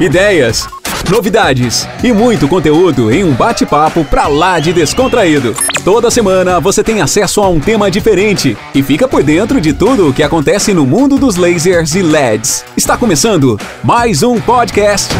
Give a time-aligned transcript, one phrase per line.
[0.00, 0.66] ideias,
[1.10, 5.54] novidades e muito conteúdo em um bate-papo pra lá de descontraído.
[5.84, 10.08] Toda semana você tem acesso a um tema diferente e fica por dentro de tudo
[10.08, 12.64] o que acontece no mundo dos lasers e LEDs.
[12.74, 15.12] Está começando mais um podcast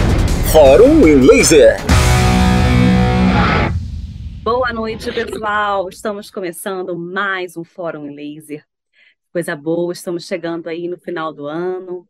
[0.50, 1.76] Fórum em Laser.
[4.42, 5.90] Boa noite, pessoal.
[5.90, 8.64] Estamos começando mais um Fórum em Laser.
[9.30, 12.08] Coisa boa, estamos chegando aí no final do ano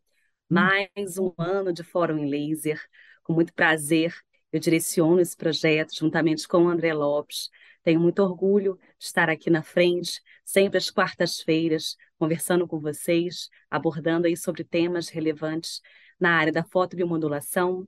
[0.51, 2.83] mais um ano de Fórum em Laser.
[3.23, 4.13] Com muito prazer,
[4.53, 7.49] eu direciono esse projeto juntamente com o André Lopes.
[7.85, 14.27] Tenho muito orgulho de estar aqui na frente, sempre às quartas-feiras, conversando com vocês, abordando
[14.27, 15.81] aí sobre temas relevantes
[16.19, 17.87] na área da fotobiomodulação.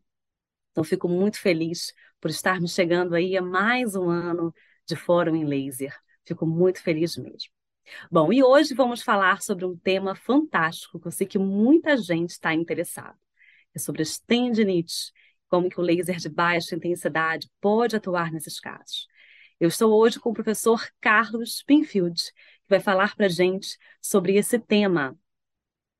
[0.70, 4.54] Então, fico muito feliz por estarmos chegando aí a mais um ano
[4.86, 5.94] de Fórum em Laser.
[6.24, 7.61] Fico muito feliz mesmo.
[8.10, 12.30] Bom, e hoje vamos falar sobre um tema fantástico que eu sei que muita gente
[12.30, 13.18] está interessada.
[13.74, 15.12] É sobre as tendinites,
[15.48, 19.06] como que o laser de baixa intensidade pode atuar nesses casos.
[19.58, 24.36] Eu estou hoje com o professor Carlos Pinfield, que vai falar para a gente sobre
[24.36, 25.16] esse tema.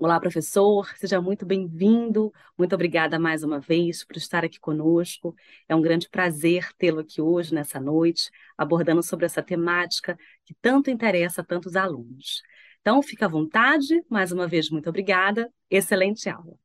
[0.05, 2.33] Olá, professor, seja muito bem-vindo.
[2.59, 5.33] Muito obrigada mais uma vez por estar aqui conosco.
[5.69, 8.29] É um grande prazer tê-lo aqui hoje, nessa noite,
[8.59, 12.43] abordando sobre essa temática que tanto interessa a tantos alunos.
[12.81, 14.05] Então, fique à vontade.
[14.09, 15.49] Mais uma vez, muito obrigada.
[15.71, 16.59] Excelente aula.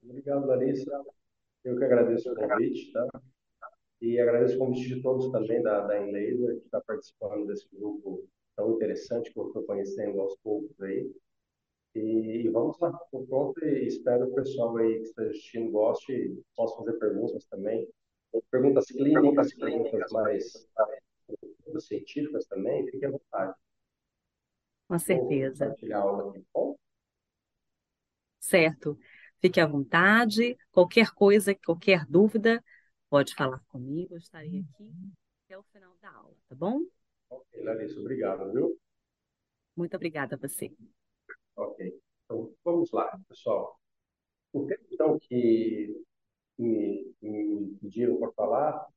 [0.00, 0.92] Obrigado, Larissa.
[1.64, 3.20] Eu que agradeço o convite, tá?
[4.00, 8.28] E agradeço o convite de todos também da, da Enlaser, que está participando desse grupo
[8.54, 11.10] tão interessante que eu estou conhecendo aos poucos aí.
[11.94, 12.00] E,
[12.44, 16.12] e vamos lá, estou pronto e espero que o pessoal aí que esteja assistindo goste
[16.12, 17.88] e possa fazer perguntas também.
[18.50, 20.68] Perguntas clínicas, perguntas mais
[21.80, 23.54] científicas também, fique à vontade.
[24.86, 25.64] Com certeza.
[25.66, 26.76] Vou compartilhar a aula aqui, bom?
[28.38, 28.98] Certo.
[29.40, 30.56] Fique à vontade.
[30.70, 32.62] Qualquer coisa, qualquer dúvida,
[33.08, 34.14] pode falar comigo.
[34.14, 34.92] Eu estarei aqui
[35.44, 36.80] até o final da aula, tá bom?
[37.28, 38.78] Ok, Larissa, obrigado, viu?
[39.76, 40.72] Muito obrigada a você.
[41.56, 42.00] Ok.
[42.24, 43.78] Então, vamos lá, pessoal.
[44.52, 46.02] O tema, então, que
[46.58, 48.88] me, me pediram para falar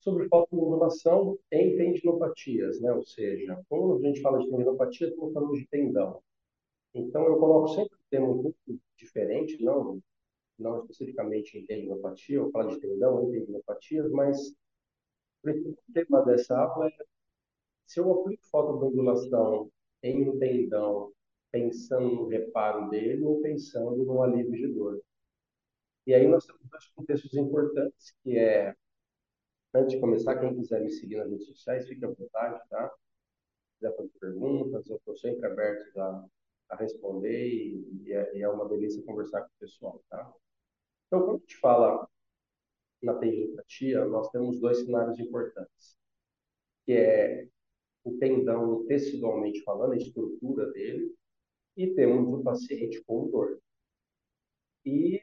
[0.00, 2.92] sobre fotomodulação em tendinopatias, né?
[2.92, 6.22] Ou seja, quando a gente fala de tendinopatia, estamos falando de tendão.
[6.94, 10.00] Então, eu coloco sempre um muito diferente, não,
[10.58, 14.54] não especificamente em tendinopatia, eu falo de tendão em tendinopatias, mas
[15.44, 17.04] o tema dessa aula é
[17.86, 19.70] se eu aplico fotomodulação
[20.02, 21.12] em um tendão
[21.54, 25.00] pensando no reparo dele ou pensando no alívio de dor.
[26.04, 28.74] E aí nós temos dois contextos importantes, que é,
[29.72, 32.90] antes de começar, quem quiser me seguir nas redes sociais, fique à vontade, tá?
[32.90, 36.26] Se quiser fazer perguntas, eu estou sempre aberto a,
[36.70, 40.34] a responder e, e, é, e, é, uma delícia conversar com o pessoal, tá?
[41.06, 42.08] Então, quando a gente fala
[43.00, 45.96] na tendinopatia, nós temos dois cenários importantes,
[46.84, 47.46] que é
[48.02, 51.14] o tendão tecidualmente falando, a estrutura dele,
[51.76, 53.60] e temos o paciente com dor.
[54.84, 55.20] E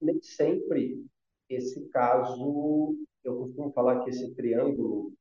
[0.00, 1.04] nem sempre
[1.48, 5.12] esse caso, eu costumo falar que esse triângulo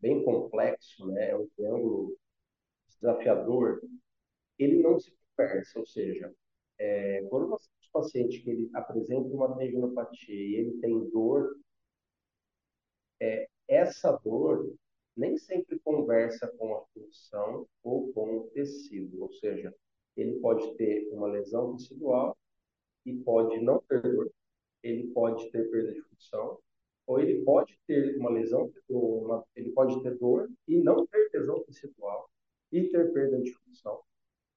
[0.00, 2.16] bem complexo, né, é um triângulo
[2.88, 3.80] desafiador,
[4.58, 6.32] ele não se conversa, ou seja,
[6.78, 7.56] é, quando um
[7.92, 11.56] paciente que ele apresenta uma tendinopatia e ele tem dor,
[13.20, 14.74] é, essa dor
[15.16, 19.74] nem sempre conversa com a função ou com o tecido, ou seja,
[20.16, 22.36] ele pode ter uma lesão tecidual
[23.04, 24.30] e pode não ter dor,
[24.82, 26.58] ele pode ter perda de função,
[27.06, 31.62] ou ele pode ter uma lesão, uma, ele pode ter dor e não ter lesão
[31.64, 32.28] tecidual
[32.70, 34.00] e ter perda de função.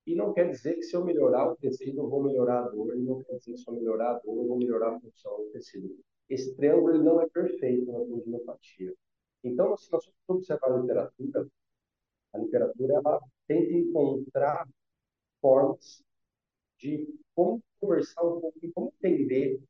[0.05, 2.95] E não quer dizer que se eu melhorar o tecido, eu vou melhorar a dor,
[2.95, 5.37] e não quer dizer que se eu melhorar a dor, eu vou melhorar a função
[5.37, 5.97] do tecido.
[6.29, 8.93] Esse triângulo não é perfeito na tendinopatia.
[9.43, 11.47] Então, se nós observar a literatura,
[12.33, 14.67] a literatura ela tenta encontrar
[15.45, 16.03] formas
[16.79, 19.61] de como conversar um pouco e como entender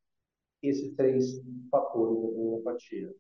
[0.64, 3.14] esses três fatores da homeopatia.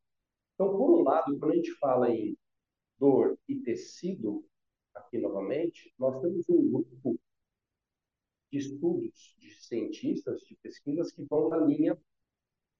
[0.54, 2.38] Então, por um lado, quando a gente fala em
[2.98, 4.46] dor e tecido,
[4.94, 7.19] aqui novamente, nós temos um grupo
[8.50, 12.00] de estudos de cientistas, de pesquisas que vão na linha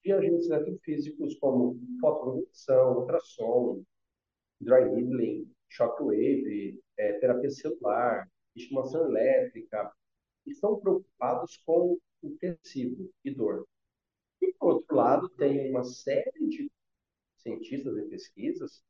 [0.06, 3.84] de agentes eletrofísicos como fotoredução, ultrassom,
[4.62, 9.92] dry needling, shockwave, é, terapia celular, estimulação elétrica,
[10.46, 13.68] estão preocupados com o tecido e dor.
[14.42, 16.72] E, por outro lado, tem uma série de
[17.38, 18.84] cientistas e pesquisas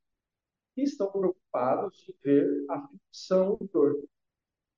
[0.74, 2.90] que estão preocupados em ver a
[3.72, 4.04] dor.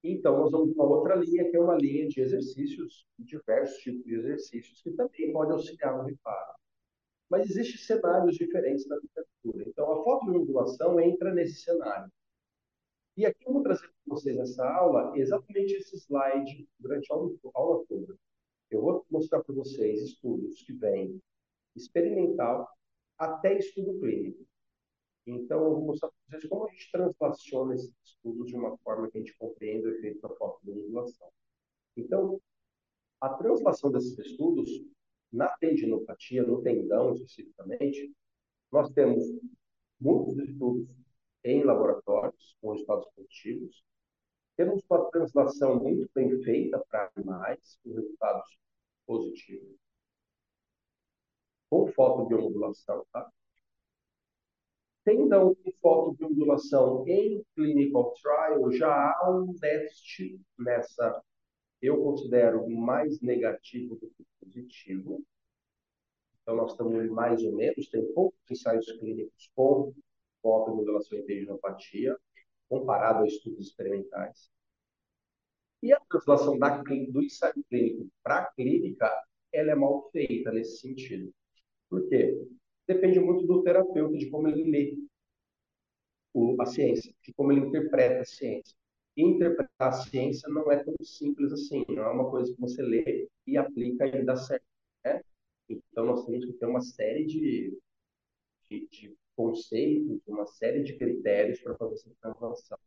[0.03, 4.05] E Então, nós vamos para outra linha, que é uma linha de exercícios, diversos tipos
[4.05, 6.53] de exercícios, que também pode auxiliar no reparo.
[7.29, 9.65] Mas existem cenários diferentes na literatura.
[9.67, 12.11] Então, a fotobiomodulação entra nesse cenário.
[13.17, 17.35] E aqui eu vou trazer para vocês nessa aula exatamente esse slide durante a aula,
[17.55, 18.15] aula toda.
[18.69, 21.19] Eu vou mostrar para vocês estudos que vêm
[21.75, 22.69] experimental
[23.17, 24.45] até estudo clínico.
[25.25, 29.09] Então, eu vou mostrar para vocês como a gente translaciona esses estudos de uma forma
[29.09, 31.29] que a gente compreenda o efeito da fotobiomodulação.
[31.97, 32.39] Então,
[33.19, 34.69] a translação desses estudos
[35.33, 38.13] na tendinopatia, no tendão especificamente,
[38.71, 39.23] nós temos
[39.99, 40.87] muitos estudos
[41.47, 43.83] em laboratórios com resultados positivos.
[44.57, 48.57] Temos uma translação muito bem feita para animais com resultados
[49.05, 49.77] positivos.
[51.69, 53.31] Com fotobiomodulação, tá?
[55.05, 61.23] Tendão com fotobiomodulação em clinical trial, já há um déficit nessa,
[61.81, 65.23] eu considero mais negativo do que positivo.
[66.41, 69.93] Então, nós estamos mais ou menos, tem poucos ensaios clínicos com
[70.47, 72.17] fotomodulação em tendinopatia,
[72.69, 74.49] comparado a estudos experimentais.
[75.83, 79.11] E a translação da, do ensaio clínico para a clínica,
[79.51, 81.31] ela é mal feita nesse sentido.
[81.89, 82.33] Por quê?
[82.87, 84.97] Depende muito do terapeuta, de como ele lê
[86.59, 88.75] a ciência, de como ele interpreta a ciência.
[89.15, 93.27] Interpretar a ciência não é tão simples assim, não é uma coisa que você lê
[93.45, 94.65] e aplica e dá certo.
[95.03, 95.21] Né?
[95.67, 97.77] Então, nós temos que ter uma série de,
[98.69, 102.79] de, de conceitos, uma série de critérios para fazer essa translação.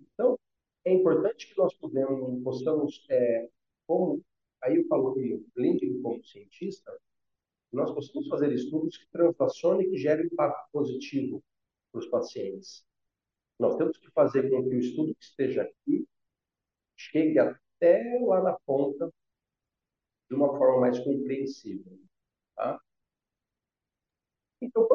[0.00, 0.38] Então,
[0.84, 3.50] é importante que nós podemos, possamos, é,
[3.86, 4.22] como,
[4.62, 6.96] aí eu falo como clínico, como cientista,
[7.72, 11.42] nós possamos fazer estudos que translacionem e que gerem impacto positivo
[11.90, 12.84] para os pacientes.
[13.58, 16.06] Nós temos que fazer com que o estudo que esteja aqui
[16.96, 19.12] chegue até lá na ponta
[20.28, 21.98] de uma forma mais compreensível.
[22.54, 22.80] Tá?
[24.60, 24.86] Então,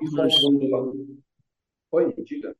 [0.00, 0.22] isso
[1.90, 2.54] Oi, diga.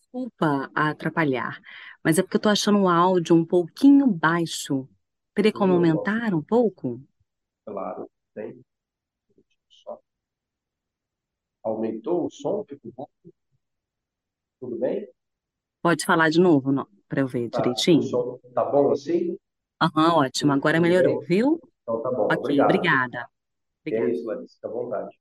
[0.00, 1.58] Desculpa atrapalhar,
[2.04, 4.88] mas é porque eu estou achando o áudio um pouquinho baixo.
[5.34, 7.00] Teria como aumentar um pouco?
[7.64, 8.62] Claro, tem.
[11.64, 12.64] Aumentou o som?
[12.68, 13.06] Ficou bom?
[14.60, 15.06] Tudo bem?
[15.80, 16.72] Pode falar de novo,
[17.08, 18.02] para eu ver Tá, o direitinho.
[18.02, 19.36] som tá bom assim?
[19.80, 20.52] Aham, ótimo.
[20.52, 21.20] Agora Tudo melhorou, bem?
[21.20, 21.60] viu?
[21.82, 22.72] Então tá bom, Ok, obrigado.
[22.74, 23.28] obrigada.
[23.90, 24.10] É Obrigada.
[24.10, 25.16] isso, Larissa, fica à vontade.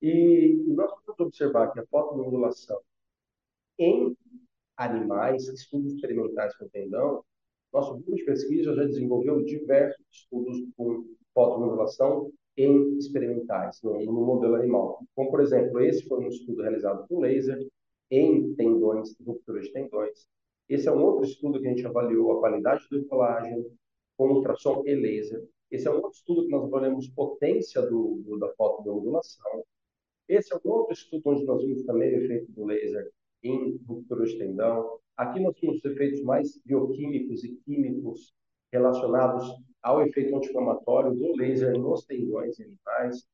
[0.00, 2.80] E nós podemos observar que a fotomodulação
[3.78, 4.16] em
[4.76, 7.24] animais, estudos experimentais com tendão,
[7.72, 11.04] nosso grupo de pesquisa já desenvolveu diversos estudos com
[11.34, 15.00] fotomodulação em experimentais, no, modelo animal.
[15.14, 17.64] Como, por exemplo, esse foi um estudo realizado com laser
[18.10, 20.26] em tendões, ruptura de tendões.
[20.68, 23.64] Esse é um outro estudo que a gente avaliou a qualidade do colágeno
[24.16, 25.46] com ultrassom e laser.
[25.70, 29.64] Esse é um outro estudo que nós avaliamos potência do, do, da fotobiomodulação.
[30.28, 33.10] Esse é um outro estudo onde nós vimos também o efeito do laser
[33.42, 34.98] em ruptura de tendão.
[35.16, 38.34] Aqui nós temos efeitos mais bioquímicos e químicos
[38.70, 39.48] relacionados
[39.82, 43.26] ao efeito anti-inflamatório do laser nos tendões animais.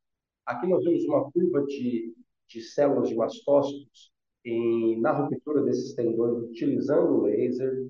[0.46, 2.14] Aqui nós vemos uma curva de,
[2.46, 4.12] de células de mastócitos
[4.44, 7.88] em, na ruptura desses tendões utilizando o laser.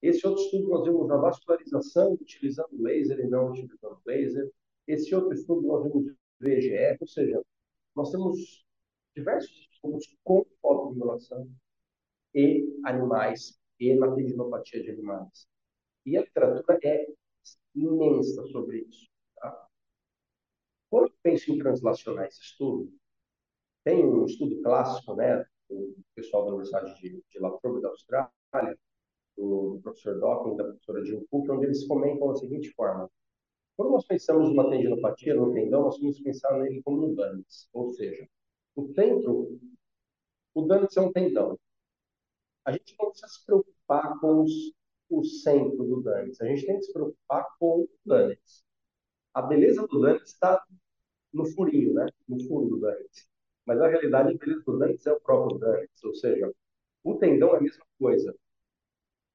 [0.00, 4.52] Esse outro estudo nós vimos na vascularização utilizando laser e não utilizando laser.
[4.86, 7.42] Esse outro estudo nós vimos VEGF, ou seja,
[7.96, 8.64] nós temos
[9.16, 11.50] diversos estudos com fotobiomodulação
[12.34, 15.48] e animais e na tendinopatia de animais.
[16.04, 17.06] E a literatura é
[17.74, 19.08] imensa sobre isso.
[19.36, 19.68] Tá?
[20.90, 22.92] Quando eu penso em translacionar esse estudo,
[23.82, 28.78] tem um estudo clássico, né, do pessoal da Universidade de, de da Austrália,
[29.36, 33.10] do, do professor Docking, da professora Jill Cook, onde eles comentam da seguinte forma.
[33.76, 37.90] Quando nós pensamos numa tendinopatia, no tendão, nós vamos pensar nele como um Dantes, ou
[37.90, 38.26] seja,
[38.74, 39.60] o centro,
[40.54, 41.58] o Dantes é um tendão.
[42.64, 44.52] A gente não precisa se preocupar com os,
[45.10, 48.64] o centro do Dantes, a gente tem que se preocupar com o Dantes.
[49.34, 50.64] A beleza do Dantes está
[51.32, 52.06] no furinho, né?
[52.26, 53.28] no furo do Dantes.
[53.66, 56.52] Mas na realidade, a beleza do Dantes é o próprio Dantes, ou seja,
[57.04, 58.34] o tendão é a mesma coisa.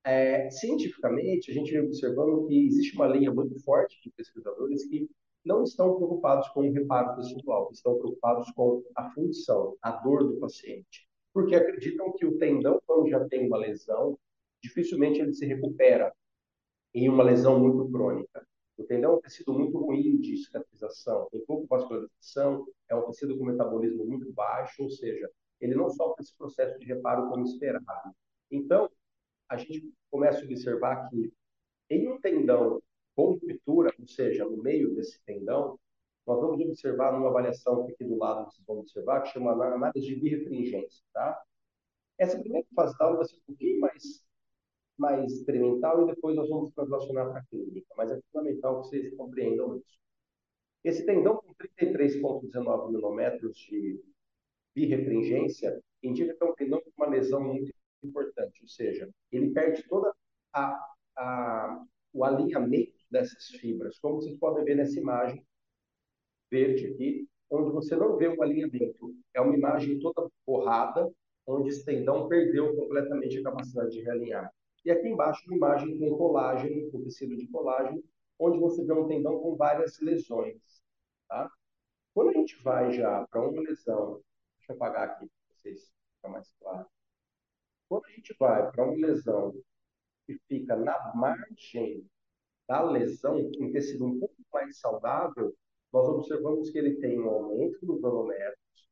[0.03, 5.08] É, cientificamente, a gente vem observando que existe uma linha muito forte de pesquisadores que
[5.46, 10.39] não estão preocupados com o reparo tecidual, estão preocupados com a função, a dor do
[10.39, 11.08] paciente.
[11.34, 14.17] Porque acreditam que o tendão, quando já tem uma lesão,
[14.62, 16.13] dificilmente ele se recupera
[16.93, 18.46] em uma lesão muito crônica.
[18.77, 23.38] O tendão é um tecido muito ruim de cicatrização, tem pouco vascularização, é um tecido
[23.38, 25.29] com metabolismo muito baixo, ou seja,
[25.60, 27.86] ele não sofre esse processo de reparo como esperado.
[28.50, 28.89] Então,
[29.51, 31.31] a gente começa a observar que
[31.89, 32.81] em um tendão
[33.13, 35.77] com ruptura, ou seja, no meio desse tendão,
[36.25, 40.08] nós vamos observar numa avaliação que aqui do lado vocês vão observar, que chama análise
[40.08, 41.43] de birefringência, tá?
[42.17, 44.24] Essa primeira fase da aula vai ser um pouquinho mais,
[44.98, 49.13] mais experimental e depois nós vamos translacionar para a clínica, mas é fundamental que vocês
[49.17, 50.00] compreendam isso.
[50.81, 54.01] Esse tendão com 33,19 nanômetros de
[54.74, 57.74] birefringência indica que é um tendão com uma lesão muito
[58.05, 60.13] importante, ou seja, ele perde toda
[60.53, 65.46] a, a, o alinhamento dessas fibras, como vocês podem ver nessa imagem
[66.50, 69.13] verde aqui, onde você não vê o alinhamento.
[69.34, 71.12] É uma imagem toda borrada,
[71.46, 74.51] onde esse tendão perdeu completamente a capacidade de realinhar.
[74.84, 78.03] E aqui embaixo, uma imagem com colágeno, com tecido de colágeno,
[78.39, 80.81] onde você vê um tendão com várias lesões.
[81.27, 81.50] Tá?
[82.13, 84.22] Quando a gente vai já para uma lesão,
[84.58, 86.88] deixa eu apagar aqui para vocês ficar mais claro.
[87.91, 89.53] Quando a gente vai para uma lesão
[90.25, 92.07] que fica na margem
[92.65, 95.53] da lesão, em tecido um pouco mais saudável,
[95.91, 98.88] nós observamos que ele tem um aumento dos nanômetros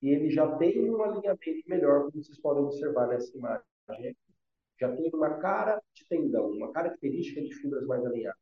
[0.00, 4.16] e ele já tem um alinhamento melhor, como vocês podem observar nessa imagem.
[4.78, 8.38] Já tem uma cara de tendão, uma característica de fibras mais alinhadas.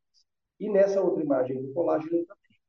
[0.59, 2.59] E nessa outra imagem do colágeno também.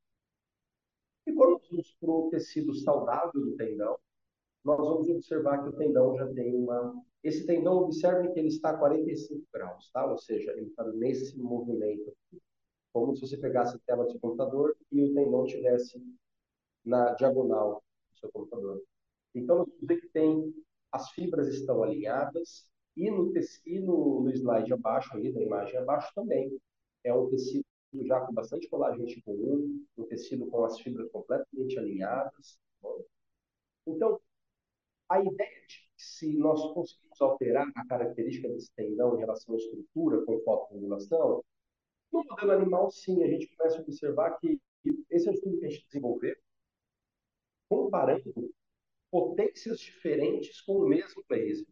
[1.27, 3.99] E quando vamos para o tecido saudável do tendão,
[4.65, 6.99] nós vamos observar que o tendão já tem uma.
[7.25, 10.05] Esse tendão, observe que ele está a 45 graus, tá?
[10.09, 12.41] Ou seja, ele está nesse movimento aqui
[12.93, 16.01] como se você pegasse a tela do seu computador e o tendão estivesse
[16.85, 18.83] na diagonal do seu computador.
[19.33, 20.53] Então, nós vamos ver que tem,
[20.91, 26.57] as fibras estão alinhadas e no, tecido, no slide abaixo, aí, da imagem abaixo também,
[27.03, 27.65] é um tecido
[28.05, 32.59] já com bastante colágeno tipo 1, um tecido com as fibras completamente alinhadas.
[32.81, 33.03] Bom.
[33.87, 34.19] Então,
[35.09, 40.23] a ideia de se nós conseguimos alterar a característica desse tendão em relação à estrutura
[40.23, 41.43] com fotoangulação,
[42.11, 44.59] no modelo animal, sim, a gente começa a observar que
[45.09, 46.35] esse é um estudo que a gente desenvolveu,
[47.67, 48.53] comparando
[49.11, 51.67] potências diferentes com o mesmo laser.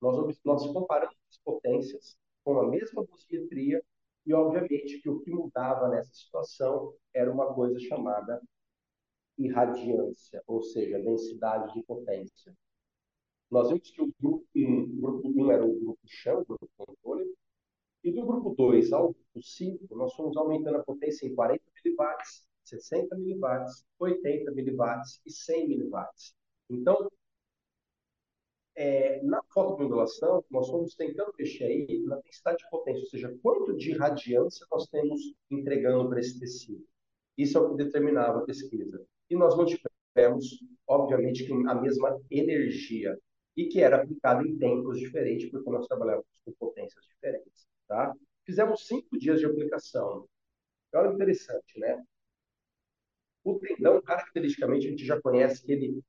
[0.00, 3.82] Nós, nós comparamos as potências com a mesma dosimetria
[4.26, 8.40] e, obviamente, que o que mudava nessa situação era uma coisa chamada
[9.38, 12.54] irradiância, ou seja, densidade de potência.
[13.50, 16.68] Nós vimos que o grupo 1, um, grupo 1 era o grupo chão, o grupo
[16.76, 17.32] controle,
[18.02, 22.46] e do grupo 2 ao grupo 5, nós fomos aumentando a potência em 40 miliwatts,
[22.64, 26.34] 60 miliwatts, 80 miliwatts e 100 miliwatts.
[26.68, 27.08] Então,
[28.76, 33.74] é, na fotomodulação, nós fomos tentando mexer aí na densidade de potência, ou seja, quanto
[33.76, 36.84] de radiância nós temos entregando para esse tecido.
[37.38, 39.04] Isso é o que determinava a pesquisa.
[39.30, 43.18] E nós multiplicamos, obviamente, a mesma energia,
[43.56, 47.66] e que era aplicada em tempos diferentes, porque nós trabalhávamos com potências diferentes.
[47.88, 48.14] Tá?
[48.44, 50.28] Fizemos cinco dias de aplicação.
[50.94, 52.02] Olha interessante, né?
[53.44, 56.00] O tendão, caracteristicamente, a gente já conhece que ele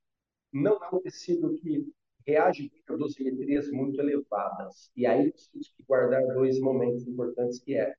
[0.51, 1.87] não é um tecido que
[2.25, 4.91] reage a dosimetrias muito elevadas.
[4.95, 7.93] E aí temos que guardar dois momentos importantes, que é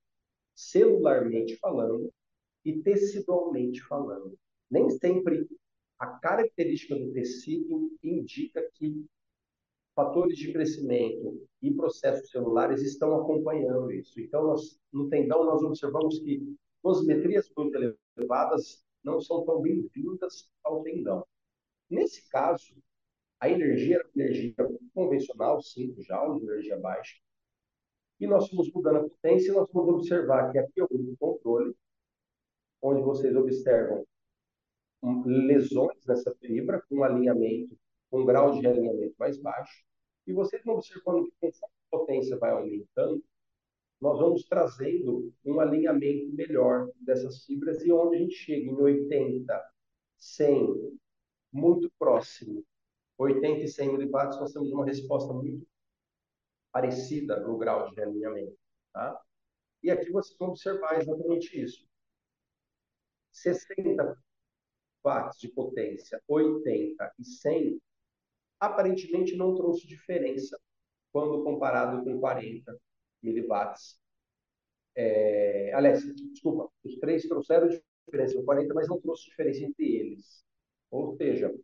[0.55, 2.13] celularmente falando
[2.65, 4.37] e tecidualmente falando.
[4.71, 5.49] Nem sempre
[5.99, 9.07] a característica do tecido indica que
[9.99, 14.21] fatores de crescimento e processos celulares estão acompanhando isso.
[14.21, 16.41] Então, nós, no tendão, nós observamos que
[16.85, 17.77] dosimetrias muito
[18.17, 21.27] elevadas não são tão bem-vindas ao tendão.
[21.91, 22.77] Nesse caso,
[23.41, 24.55] a energia era energia
[24.95, 27.17] convencional, 5 joules, energia baixa,
[28.21, 31.75] e nós fomos mudando a potência e nós vamos observar que aqui é o controle,
[32.81, 34.07] onde vocês observam
[35.27, 37.77] lesões nessa fibra com alinhamento,
[38.09, 39.88] com um grau de alinhamento mais baixo.
[40.29, 43.25] E vocês vão observando que conforme a potência vai aumentando,
[43.99, 49.73] nós vamos trazendo um alinhamento melhor dessas fibras e onde a gente chega em 80,
[50.19, 50.99] 100,
[51.51, 52.63] muito próximo,
[53.17, 55.67] 80 e 100 miliwatts, nós temos uma resposta muito
[56.71, 58.55] parecida no grau de alinhamento.
[58.93, 59.19] Tá?
[59.83, 61.89] E aqui vocês vão observar exatamente isso.
[63.33, 64.23] 60
[65.03, 67.81] watts de potência, 80 e 100
[68.61, 70.59] aparentemente não trouxe diferença
[71.13, 72.77] quando comparado com 40
[73.23, 73.99] miliwatts.
[74.95, 80.45] É, aliás, desculpa, os três trouxeram diferença com 40, mas não trouxe diferença entre eles.
[80.91, 81.55] Ou seja,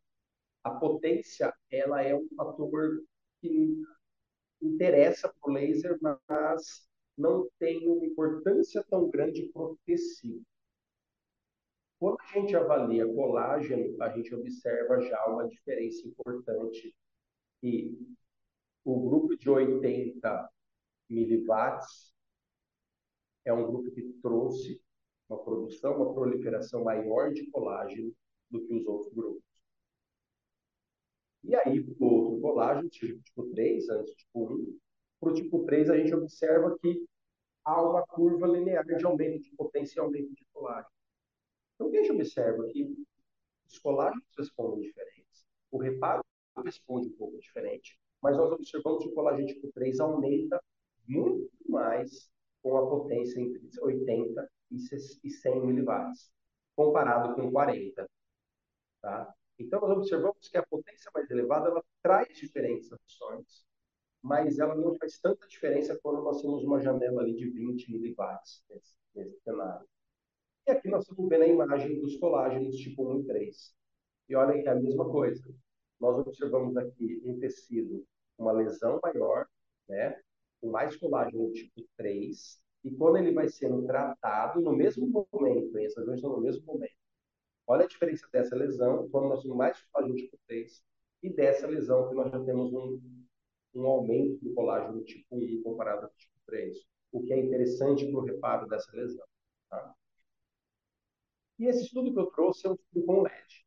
[0.64, 3.02] a potência ela é um fator
[3.40, 3.82] que
[4.62, 10.44] interessa para o laser, mas não tem uma importância tão grande para o tecido.
[11.98, 16.94] Quando a gente avalia colágeno, a gente observa já uma diferença importante.
[17.62, 17.96] E
[18.84, 20.50] o grupo de 80
[21.10, 22.12] miliwatts,
[23.44, 24.82] é um grupo que trouxe
[25.28, 28.12] uma produção, uma proliferação maior de colágeno
[28.50, 29.42] do que os outros grupos.
[31.44, 34.78] E aí, para o outro colágeno, tipo, tipo 3, antes tipo 1,
[35.20, 37.04] para o tipo 3 a gente observa que
[37.64, 40.93] há uma curva linear de aumento de potência e aumento de colágeno.
[41.74, 42.94] Então, o que a gente observa que
[43.66, 46.22] os colágenos respondem diferentes, o reparo
[46.64, 50.62] responde um pouco diferente, mas nós observamos que o colágeno tipo 3 aumenta
[51.06, 52.30] muito mais
[52.62, 56.32] com a potência entre 80 e 100 miliwatts,
[56.74, 58.08] comparado com 40.
[59.02, 59.34] Tá?
[59.58, 63.64] Então, nós observamos que a potência mais elevada ela traz diferentes ações,
[64.22, 68.64] mas ela não faz tanta diferença quando nós temos uma janela ali de 20 miliwatts
[68.70, 69.86] nesse, nesse cenário.
[70.66, 73.74] E aqui nós estamos vendo a imagem dos colágenos tipo 1 e 3.
[74.28, 75.42] E olha que é a mesma coisa.
[76.00, 78.04] Nós observamos aqui em tecido
[78.38, 79.46] uma lesão maior,
[79.88, 80.18] né?
[80.64, 86.06] com mais colágeno tipo 3, e quando ele vai sendo tratado no mesmo momento, essas
[86.06, 86.94] dois estão no mesmo momento.
[87.66, 90.82] Olha a diferença dessa lesão, quando nós temos mais colágeno tipo 3,
[91.22, 93.00] e dessa lesão que nós já temos um,
[93.74, 96.78] um aumento do colágeno tipo 1 comparado ao tipo 3,
[97.12, 99.26] o que é interessante para o reparo dessa lesão.
[99.68, 99.94] Tá?
[101.58, 103.64] E esse estudo que eu trouxe é um estudo com LED.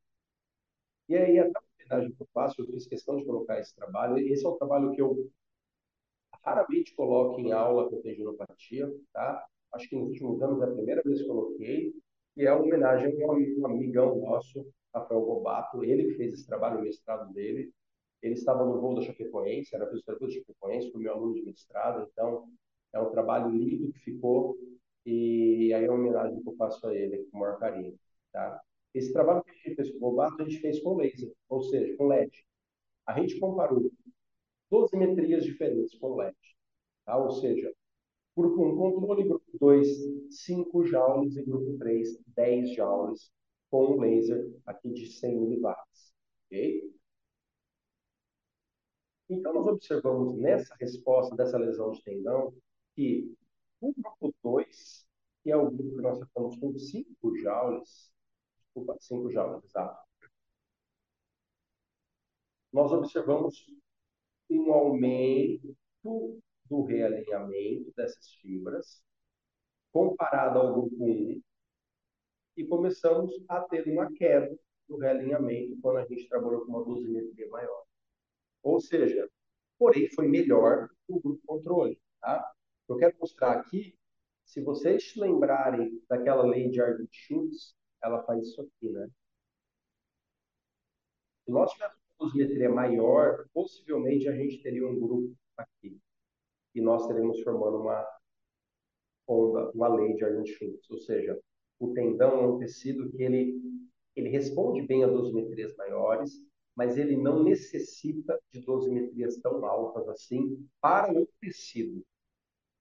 [1.10, 1.62] E aí, até a
[1.96, 4.92] homenagem que eu faço, eu fiz questão de colocar esse trabalho, esse é um trabalho
[4.92, 5.30] que eu
[6.44, 9.46] raramente coloco em aula com tendinopatia, tá?
[9.74, 11.94] Acho que nos últimos anos é a primeira vez que coloquei,
[12.36, 16.84] e é uma homenagem a um amigão nosso, Rafael Gobato, ele fez esse trabalho, o
[16.84, 17.72] mestrado dele.
[18.22, 22.08] Ele estava no voo da Chapecoense, era fisioterapeuta da Chapecoense, foi meu aluno de mestrado,
[22.12, 22.50] então
[22.94, 24.58] é um trabalho lindo que ficou,
[25.08, 27.98] e aí é uma homenagem que eu faço a ele com o maior carinho,
[28.34, 28.62] tá?
[28.94, 31.62] Esse trabalho que a gente fez com o Gobato, a gente fez com laser, ou
[31.64, 32.46] seja, com LED.
[33.06, 33.90] A gente comparou
[34.70, 36.36] dosimetrias diferentes com LED.
[37.06, 37.18] Tá?
[37.18, 37.74] Ou seja,
[38.36, 39.88] grupo 1 controle, grupo 2,
[40.30, 43.32] 5 joules e grupo 3, 10 joules
[43.70, 46.14] com um laser aqui de 100 miliwatts.
[46.48, 46.92] Ok?
[49.30, 52.54] Então, nós observamos nessa resposta dessa lesão de tendão
[52.96, 53.34] que
[53.82, 55.08] o grupo 2,
[55.44, 58.12] que é o grupo que nós tratamos com 5 joules,
[58.66, 60.08] desculpa, 5 joules, exato,
[62.72, 63.66] nós observamos
[64.50, 65.76] um aumento
[66.66, 69.02] do realinhamento dessas fibras,
[69.92, 71.42] comparado ao grupo 1,
[72.58, 77.48] e começamos a ter uma queda do realinhamento quando a gente trabalhou com uma dosimetria
[77.50, 77.84] maior.
[78.64, 79.30] Ou seja,
[79.78, 82.00] porém foi melhor o grupo controle.
[82.20, 82.54] Tá?
[82.88, 83.98] Eu quero mostrar aqui,
[84.46, 89.10] se vocês se lembrarem daquela lei de Arvid-Schultz, ela faz isso aqui, né?
[91.44, 96.00] Se nós tivéssemos dosimetria maior, possivelmente a gente teria um grupo aqui.
[96.74, 98.06] E nós teremos formando uma
[99.28, 100.90] onda, uma lei de Arnold-Schultz.
[100.90, 101.40] Ou seja,
[101.80, 103.62] o tendão é um tecido que ele,
[104.16, 106.34] ele responde bem a dosimetrias maiores,
[106.76, 112.04] mas ele não necessita de dosimetrias tão altas assim para o tecido.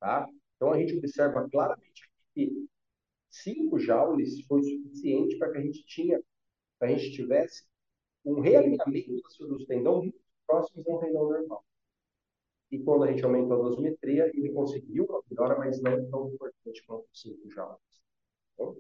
[0.07, 0.25] Tá?
[0.55, 2.69] Então a gente observa claramente que
[3.29, 6.23] 5 joules foi suficiente para que a gente tinha,
[6.79, 7.65] para a gente tivesse
[8.25, 10.17] um realinhamento das fibras do tendão muito
[10.47, 11.65] próximos a um tendão normal.
[12.71, 16.85] E quando a gente aumentou a dosimetria, ele conseguiu uma melhora, mas não tão importante
[16.87, 17.81] quanto 5 joules.
[18.55, 18.77] Então,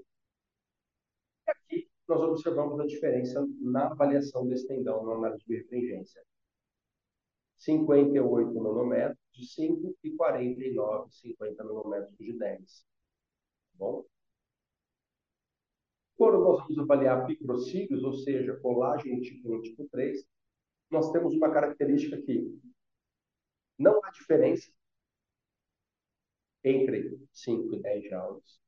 [1.48, 6.22] e aqui nós observamos a diferença na avaliação desse tendão na análise de refringência.
[7.66, 12.80] 58 nanômetros de 5 e 49, 50 nanômetros de 10.
[12.80, 12.84] Tá
[13.74, 14.06] bom?
[16.16, 20.24] Quando nós vamos avaliar picrocílios, ou seja, colágeno tipo 1 e tipo 3,
[20.90, 22.56] nós temos uma característica que
[23.76, 24.70] não há diferença
[26.62, 28.60] entre 5 e 10 joules.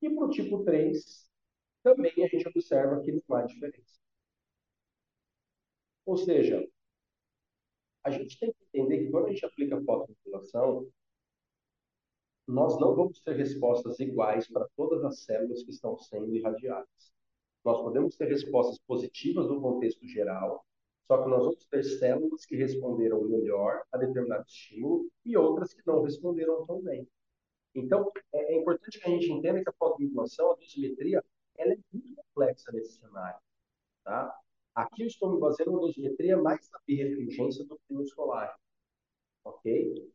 [0.00, 1.28] E para o tipo 3,
[1.82, 4.00] também a gente observa que não há diferença.
[6.06, 6.66] Ou seja,
[8.04, 10.88] a gente tem que entender que quando a gente aplica fotoregulação,
[12.46, 17.12] nós não vamos ter respostas iguais para todas as células que estão sendo irradiadas.
[17.64, 20.64] Nós podemos ter respostas positivas no contexto geral,
[21.06, 25.86] só que nós vamos ter células que responderam melhor a determinado estímulo e outras que
[25.86, 27.06] não responderam tão bem.
[27.74, 31.24] Então, é, é importante que a gente entenda que a fotovinculação, a dosimetria,
[31.56, 33.38] ela é muito complexa nesse cenário.
[34.04, 34.41] Tá?
[34.74, 38.56] Aqui eu estou me baseando na dosimetria mais na birefringência do no escolar.
[39.44, 40.10] Ok?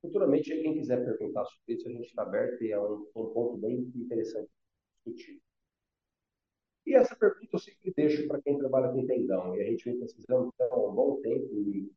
[0.00, 3.58] Futuramente, quem quiser perguntar sobre isso, a gente está aberto e é um, um ponto
[3.58, 4.50] bem interessante
[5.04, 5.40] discutir.
[6.86, 9.54] E essa pergunta eu sempre deixo para quem trabalha com tendão.
[9.56, 11.54] E a gente vem pesquisando então, há um bom tempo.
[11.54, 11.92] E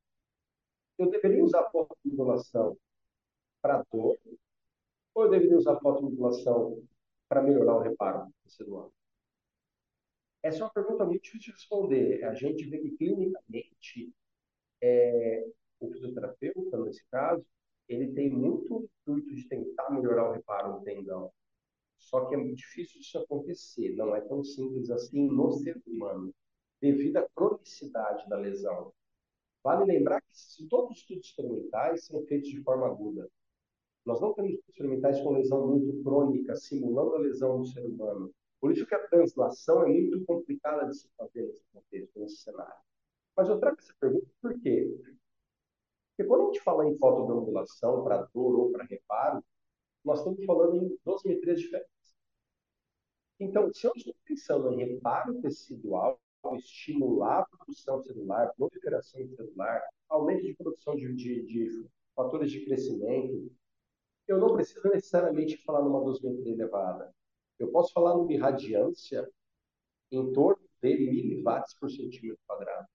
[0.97, 2.77] eu deveria usar a formulação
[3.61, 4.17] para dor,
[5.15, 6.83] ou eu deveria usar fotomodulação
[7.29, 8.91] para melhorar o reparo tecidual?
[10.43, 12.23] Essa é uma pergunta muito difícil de responder.
[12.25, 14.13] A gente vê que clinicamente
[14.81, 15.47] é,
[15.79, 17.45] o fisioterapeuta, nesse caso,
[17.87, 21.31] ele tem muito intuito de tentar melhorar o reparo do tendão.
[21.97, 26.33] Só que é muito difícil isso acontecer, não é tão simples assim no ser humano,
[26.81, 28.91] devido à cronicidade da lesão.
[29.63, 33.29] Vale lembrar que todos os estudos experimentais são feitos de forma aguda.
[34.05, 38.33] Nós não temos estudos experimentais com lesão muito crônica, simulando a lesão do ser humano.
[38.63, 42.81] Por isso que a translação é muito complicada de se fazer nesse contexto, nesse cenário.
[43.35, 44.89] Mas eu trago essa pergunta por quê?
[46.15, 49.43] Porque quando a gente fala em fotodeambulação para dor ou para reparo,
[50.05, 52.15] nós estamos falando em dosimetrias diferentes.
[53.37, 56.17] Então, se eu estou pensando em reparo tecidual,
[56.55, 63.51] estimular a produção celular, proliferação celular, aumento de produção de, de, de fatores de crescimento,
[64.25, 67.13] eu não preciso necessariamente falar numa dosimetria elevada.
[67.59, 69.29] Eu posso falar numa irradiância
[70.11, 72.87] em torno de miliwatts por centímetro quadrado.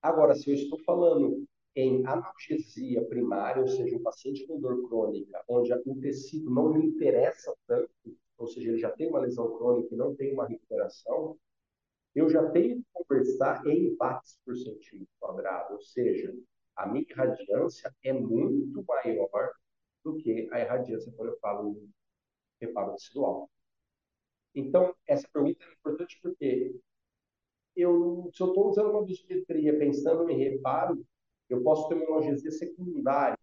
[0.00, 5.42] Agora, se eu estou falando em analgesia primária, ou seja, um paciente com dor crônica,
[5.48, 7.90] onde o tecido não lhe interessa tanto,
[8.36, 11.38] ou seja, ele já tem uma lesão crônica e não tem uma recuperação,
[12.14, 16.34] eu já tenho que conversar em watts por centímetro quadrado, ou seja,
[16.76, 19.52] a minha irradiância é muito maior
[20.04, 21.88] do que a irradiância quando eu falo
[22.66, 23.50] reparo tecidual.
[24.54, 26.74] Então, essa pergunta é importante porque
[27.74, 31.04] eu, se eu estou usando uma dosimetria pensando em reparo,
[31.48, 33.38] eu posso ter uma analgesia secundária,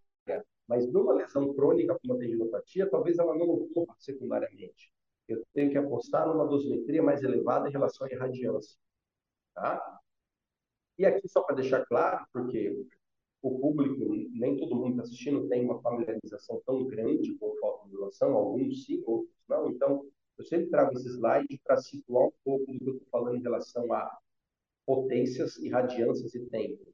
[0.68, 4.92] mas numa lesão crônica como a tendinopatia, talvez ela não ocorra secundariamente.
[5.28, 8.78] Eu tenho que apostar numa dosimetria mais elevada em relação à irradiância.
[9.54, 10.00] Tá?
[10.98, 12.86] E aqui, só para deixar claro, porque
[13.42, 18.86] o público, nem todo mundo está assistindo, tem uma familiarização tão grande com fotomodulação, alguns
[18.86, 19.70] sim, outros não.
[19.70, 20.06] Então,
[20.38, 23.44] eu sempre trago esse slide para situar um pouco do que eu estou falando em
[23.44, 24.20] relação a
[24.86, 26.86] potências, irradiâncias e tempo.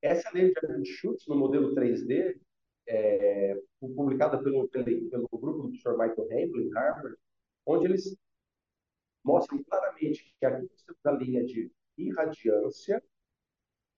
[0.00, 2.38] Essa lei de Schutz, no modelo 3D,
[2.86, 7.16] é, publicada pelo, pelo, pelo grupo do professor Michael Hamblin, Harvard,
[7.66, 8.16] onde eles
[9.24, 13.02] mostram claramente que aqui nós temos a linha de irradiância,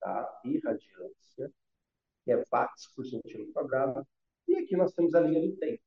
[0.00, 0.40] tá?
[0.44, 1.52] irradiância,
[2.24, 4.06] que é watts por centímetro quadrado,
[4.48, 5.82] e aqui nós temos a linha do tempo.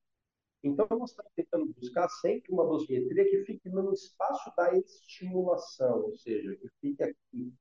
[0.63, 6.15] Então, nós estamos tentando buscar sempre uma dosimetria que fique no espaço da estimulação, ou
[6.15, 7.54] seja, que fique aqui.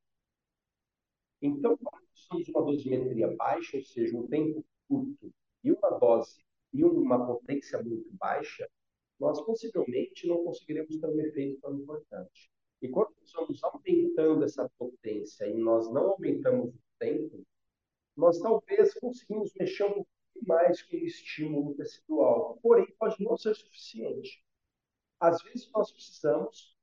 [1.41, 6.41] Então, quando nós temos uma dosimetria baixa, ou seja, um tempo curto, e uma dose
[6.71, 8.69] e uma potência muito baixa,
[9.19, 12.49] nós possivelmente não conseguiremos ter um efeito tão importante.
[12.83, 17.47] E quando nós vamos aumentando essa potência e nós não aumentamos o tempo,
[18.13, 20.09] nós talvez conseguimos mexer um pouco
[20.45, 24.43] mais com o estímulo tecidual, porém pode não ser suficiente.
[25.17, 26.77] Às vezes nós precisamos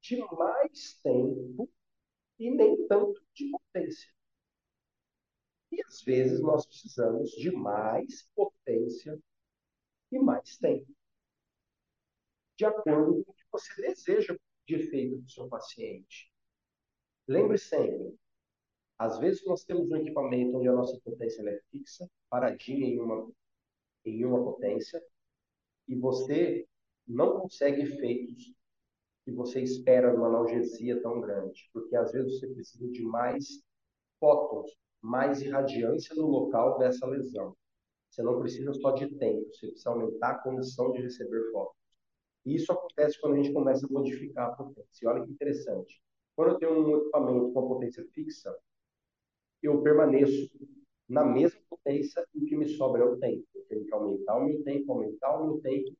[0.00, 1.70] de mais tempo
[2.38, 4.10] e nem tanto de potência.
[5.70, 9.20] E às vezes nós precisamos de mais potência
[10.10, 10.90] e mais tempo.
[12.56, 14.34] De acordo com o que você deseja
[14.78, 16.30] de do seu paciente.
[17.28, 18.14] Lembre sempre,
[18.98, 23.30] às vezes nós temos um equipamento onde a nossa potência é fixa, paradinha em uma,
[24.04, 25.02] em uma potência,
[25.88, 26.66] e você
[27.06, 28.54] não consegue efeitos
[29.24, 33.62] que você espera numa analgesia tão grande, porque às vezes você precisa de mais
[34.18, 34.70] fótons
[35.02, 37.56] mais irradiância no local dessa lesão.
[38.08, 41.81] Você não precisa só de tempo, você precisa aumentar a condição de receber fótons.
[42.44, 45.08] E isso acontece quando a gente começa a modificar a potência.
[45.08, 46.02] Olha que interessante.
[46.34, 48.56] Quando eu tenho um equipamento com potência fixa,
[49.62, 50.50] eu permaneço
[51.08, 53.46] na mesma potência e o que me sobra é o tempo.
[53.54, 55.96] Eu tenho que aumentar o meu tempo, aumentar o meu tempo,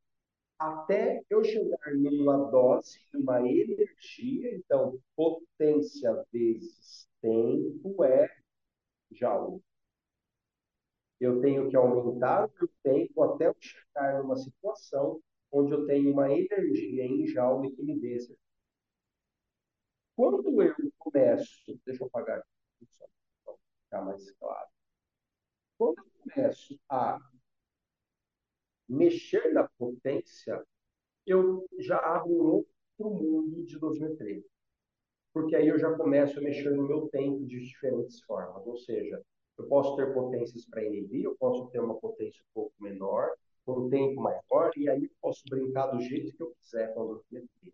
[0.58, 4.54] até eu chegar numa dose, numa energia.
[4.56, 8.28] Então, potência vezes tempo é
[9.10, 9.62] joule.
[11.20, 15.20] Eu tenho que aumentar o tempo até eu chegar numa situação
[15.52, 18.18] onde eu tenho uma energia em joule que me dê
[20.16, 23.04] Quando eu começo, deixa eu apagar aqui, só
[23.44, 24.68] para ficar mais claro.
[25.78, 27.18] Quando eu começo a
[28.88, 30.64] mexer na potência,
[31.26, 34.44] eu já abro um outro mundo de dosimetria
[35.32, 38.66] porque aí eu já começo a mexer no meu tempo de diferentes formas.
[38.66, 39.20] Ou seja,
[39.58, 43.11] eu posso ter potências para inibir, eu posso ter uma potência um pouco menor,
[43.92, 47.72] tempo maior, e aí eu posso brincar do jeito que eu quiser com a dosimetria.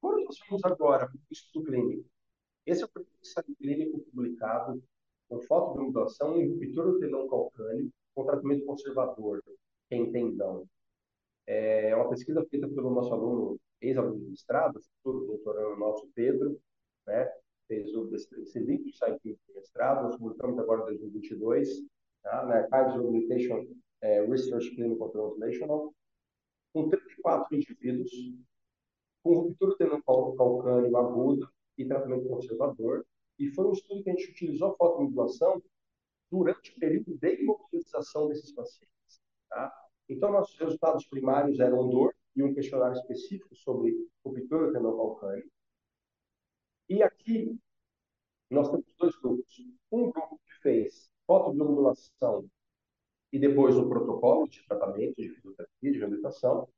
[0.00, 2.08] Quando nós vamos agora para o estudo clínico,
[2.64, 4.82] esse é o primeiro clínico publicado
[5.28, 9.42] com fotobiomodulação em ruptura do tendão calcâneo com tratamento conservador,
[9.90, 10.64] em tendão.
[11.46, 16.58] É uma pesquisa feita pelo nosso aluno, ex-aluno de mestrado, futuro doutorando nosso, Pedro,
[17.06, 17.28] né?
[17.66, 21.82] fez o excelente site de mestrado, nós publicamos agora em 2022,
[22.24, 22.44] tá?
[22.46, 23.66] na Archives Rehabilitation
[24.00, 25.94] é, Research Clinical Translational,
[26.72, 28.10] com 34 indivíduos
[29.22, 33.06] com ruptura tendão calcâneo aguda e tratamento conservador,
[33.38, 35.62] e foi um estudo que a gente utilizou a fotomodulação
[36.30, 39.20] durante o período de imobilização desses pacientes.
[39.48, 39.72] Tá?
[40.08, 45.48] Então, nossos resultados primários eram dor e um questionário específico sobre ruptura tendão calcâneo.
[46.88, 47.58] E aqui
[48.50, 49.56] nós temos dois grupos.
[49.90, 52.48] Um grupo que fez fotobiomodulação
[53.32, 56.68] e depois o protocolo de tratamento de fisioterapia, de reabilitação.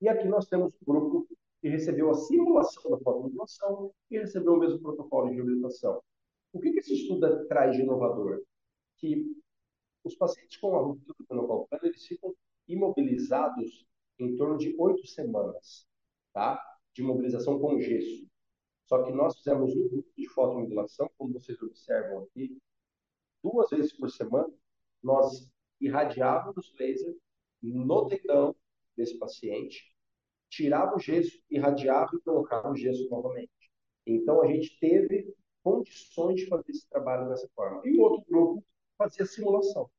[0.00, 1.28] E aqui nós temos um grupo
[1.60, 6.02] que recebeu a simulação da fotobiomodulação e recebeu o mesmo protocolo de reabilitação.
[6.52, 8.42] O que, que esse estudo traz de inovador?
[8.96, 9.36] Que
[10.02, 12.34] os pacientes com a ruptura calcâneo, eles ficam
[12.66, 13.86] imobilizados
[14.18, 15.86] em torno de oito semanas,
[16.32, 16.60] tá?
[16.94, 18.26] De imobilização com gesso.
[18.86, 22.58] Só que nós fizemos um grupo de fotomodulação, como vocês observam aqui,
[23.42, 24.52] duas vezes por semana,
[25.02, 25.50] nós
[25.80, 27.16] irradiávamos laser
[27.62, 28.54] no tendão
[28.96, 29.94] desse paciente,
[30.48, 33.50] tirava o gesso, irradiava e colocava o gesso novamente.
[34.06, 37.82] Então, a gente teve condições de fazer esse trabalho dessa forma.
[37.86, 38.64] E o outro grupo
[38.98, 39.90] fazia simulação.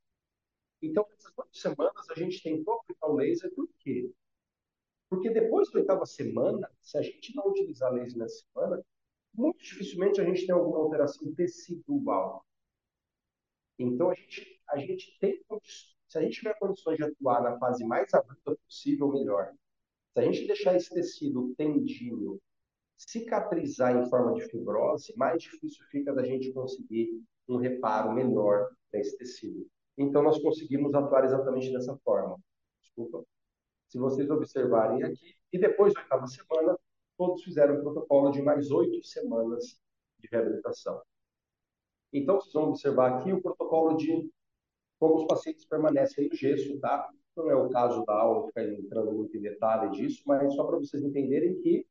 [0.82, 4.12] Então, nessas duas semanas, a gente tentou aplicar o laser, por quê?
[5.10, 8.84] Porque depois da oitava semana, se a gente não utilizar laser nessa semana,
[9.34, 12.46] muito dificilmente a gente tem alguma alteração tecidual.
[13.80, 15.42] Então, a gente, a gente tem
[16.12, 19.54] se a gente tiver condições de atuar na fase mais abrupta possível, melhor.
[20.14, 22.38] Se a gente deixar esse tecido tendinho
[22.98, 29.18] cicatrizar em forma de fibrose, mais difícil fica da gente conseguir um reparo melhor nesse
[29.18, 29.66] tecido.
[29.98, 32.38] Então, nós conseguimos atuar exatamente dessa forma.
[32.82, 33.24] Desculpa.
[33.88, 36.78] Se vocês observarem aqui, e depois da oitava semana,
[37.18, 39.80] todos fizeram um protocolo de mais oito semanas
[40.20, 41.02] de reabilitação.
[42.14, 44.30] Então, vocês vão observar aqui o protocolo de
[45.00, 47.10] como os pacientes permanecem no gesso, tá?
[47.36, 50.78] Não é o caso da aula ficar entrando muito em detalhe disso, mas só para
[50.78, 51.88] vocês entenderem que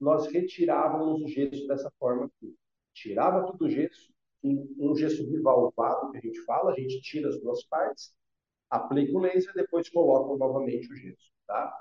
[0.00, 2.56] nós retirávamos o gesso dessa forma aqui.
[2.94, 7.40] Tirava todo o gesso, um gesso bivalvado, que a gente fala, a gente tira as
[7.40, 8.14] duas partes,
[8.70, 11.72] aplica o laser e depois coloca novamente o gesso, tá?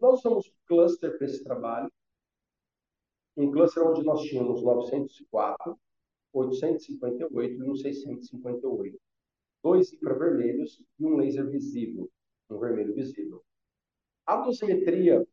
[0.00, 1.90] Nós usamos cluster para esse trabalho,
[3.36, 5.78] um cluster onde nós tínhamos 904,
[6.32, 9.00] 858 e um 658.
[9.62, 12.10] Dois infravermelhos e um laser visível,
[12.50, 13.44] um vermelho visível.
[14.26, 15.26] A dosimetria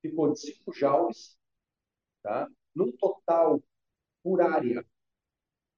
[0.00, 1.38] ficou de 5 joules,
[2.22, 2.48] tá?
[2.74, 3.62] num total
[4.22, 4.84] por área,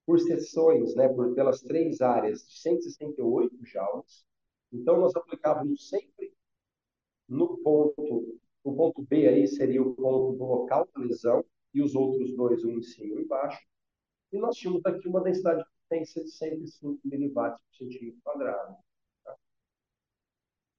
[0.07, 4.25] por sessões, né, por, pelas três áreas, de 168 joules.
[4.73, 6.33] Então, nós aplicávamos sempre
[7.29, 11.94] no ponto, o ponto B aí seria o ponto do local da lesão, e os
[11.94, 13.61] outros dois, um em cima e um embaixo.
[14.33, 18.77] E nós tínhamos aqui uma densidade de potência de 105 miliwatts por centímetro quadrado.
[19.24, 19.37] Tá?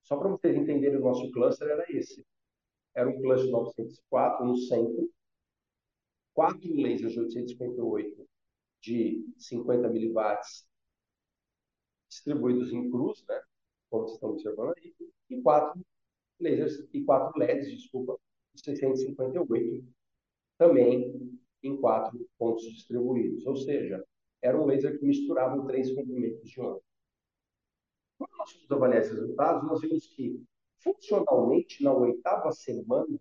[0.03, 2.25] Só para vocês entenderem, o nosso cluster era esse.
[2.93, 5.11] Era um cluster 904 no centro,
[6.33, 8.27] quatro lasers de 858
[8.81, 10.65] de 50 miliwatts
[12.09, 13.41] distribuídos em cruz, né?
[13.89, 14.95] Como vocês estão observando aí,
[15.29, 15.85] e quatro
[16.39, 18.17] lasers e quatro LEDs, desculpa,
[18.53, 19.85] de 658,
[20.57, 23.45] também em quatro pontos distribuídos.
[23.45, 24.03] Ou seja,
[24.41, 26.81] era um laser que misturava três comprimentos de onda.
[28.17, 30.41] Quando nós fomos avaliar esses resultados, nós vimos que,
[30.77, 33.19] funcionalmente, na oitava semana,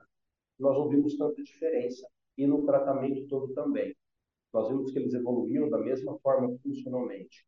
[0.58, 3.96] nós não vimos tanta diferença e no tratamento todo também.
[4.52, 7.44] Nós vimos que eles evoluíam da mesma forma funcionalmente.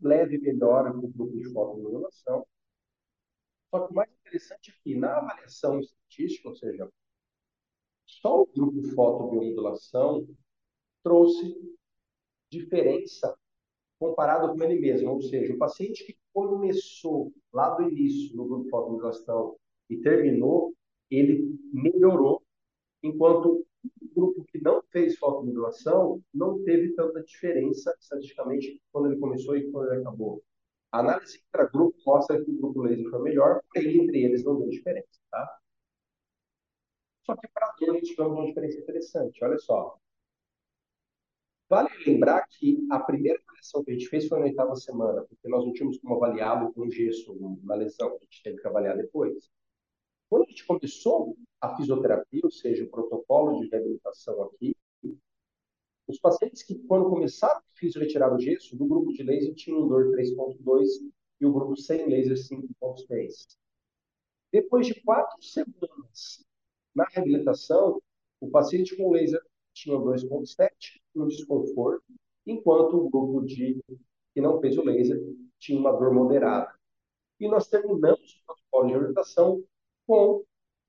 [0.00, 2.46] Leve melhora com o grupo de fotomodulação.
[3.76, 6.90] Só que o mais interessante é que na avaliação estatística, ou seja,
[8.06, 10.26] só o grupo fotobiomodulação
[11.02, 11.76] trouxe
[12.50, 13.36] diferença
[13.98, 15.10] comparado com ele mesmo.
[15.10, 19.56] Ou seja, o paciente que começou lá do início no grupo fotomodulação
[19.90, 20.74] e terminou,
[21.10, 22.42] ele melhorou,
[23.02, 29.54] enquanto o grupo que não fez fotomodulação não teve tanta diferença estatisticamente quando ele começou
[29.54, 30.42] e quando ele acabou.
[30.96, 34.66] A análise intra-grupo mostra que o grupo laser foi melhor, porém entre eles não deu
[34.70, 35.58] diferença, tá?
[37.26, 39.98] Só que para gente tivemos uma diferença interessante, olha só.
[41.68, 45.46] Vale lembrar que a primeira avaliação que a gente fez foi na oitava semana, porque
[45.48, 49.50] nós não tínhamos como avaliá-lo com gesso na lesão, a gente teve que avaliar depois.
[50.30, 54.74] Quando a gente começou a fisioterapia, ou seja, o protocolo de reabilitação aqui,
[56.08, 59.86] Os pacientes que, quando começaram a fiz retirar o gesso, do grupo de laser tinham
[59.88, 60.88] dor 3.2
[61.40, 63.56] e o grupo sem laser 5.3.
[64.52, 66.44] Depois de quatro semanas
[66.94, 68.00] na reabilitação,
[68.40, 69.42] o paciente com laser
[69.74, 70.70] tinha 2.7,
[71.14, 72.04] um desconforto,
[72.46, 73.78] enquanto o grupo de
[74.32, 75.20] que não fez o laser
[75.58, 76.72] tinha uma dor moderada.
[77.40, 79.64] E nós terminamos o protocolo de reabilitação
[80.06, 80.44] com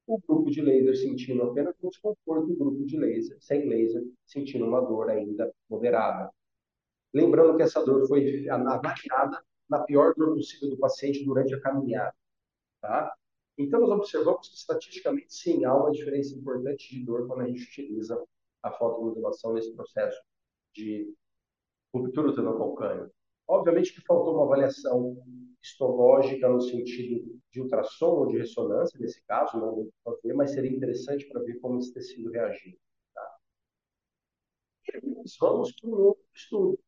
[0.07, 4.65] o grupo de laser sentindo apenas um desconforto o grupo de laser, sem laser, sentindo
[4.65, 6.31] uma dor ainda moderada.
[7.13, 12.15] Lembrando que essa dor foi avaliada na pior dor possível do paciente durante a caminhada.
[12.81, 13.13] Tá?
[13.57, 17.63] Então, nós observamos que, estatisticamente, sim, há uma diferença importante de dor quando a gente
[17.63, 18.23] utiliza
[18.63, 20.21] a fotomodulação nesse processo
[20.73, 21.13] de
[21.93, 23.11] ruptura do calcâneo.
[23.47, 25.15] Obviamente que faltou uma avaliação
[25.63, 30.71] histológica no sentido de ultrassom ou de ressonância, nesse caso, não vou fazer, mas seria
[30.71, 32.77] interessante para ver como esse tecido reagiu.
[33.13, 33.37] Tá?
[35.39, 36.79] Vamos para um outro estudo,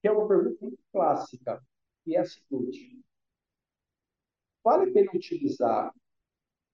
[0.00, 1.62] que é uma pergunta muito clássica,
[2.02, 3.02] que é a seguinte.
[4.62, 5.92] Vale a pena utilizar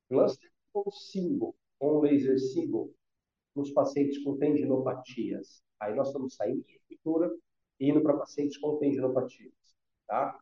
[0.09, 2.95] cluster ou single, ou laser single,
[3.57, 5.63] nos pacientes com tendinopatias?
[5.81, 7.31] Aí nós estamos saindo de estrutura
[7.81, 9.53] indo para pacientes com tendinopatias.
[10.07, 10.39] Tá?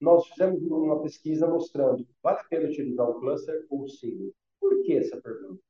[0.00, 4.34] Nós fizemos uma pesquisa mostrando vale a pena utilizar o cluster ou single.
[4.60, 5.62] Por que essa pergunta?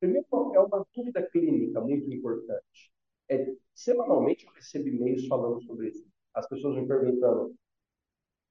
[0.00, 2.92] Primeiro, é uma dúvida clínica muito importante.
[3.28, 6.06] É, semanalmente eu recebo e-mails falando sobre isso.
[6.34, 7.54] As pessoas me perguntando: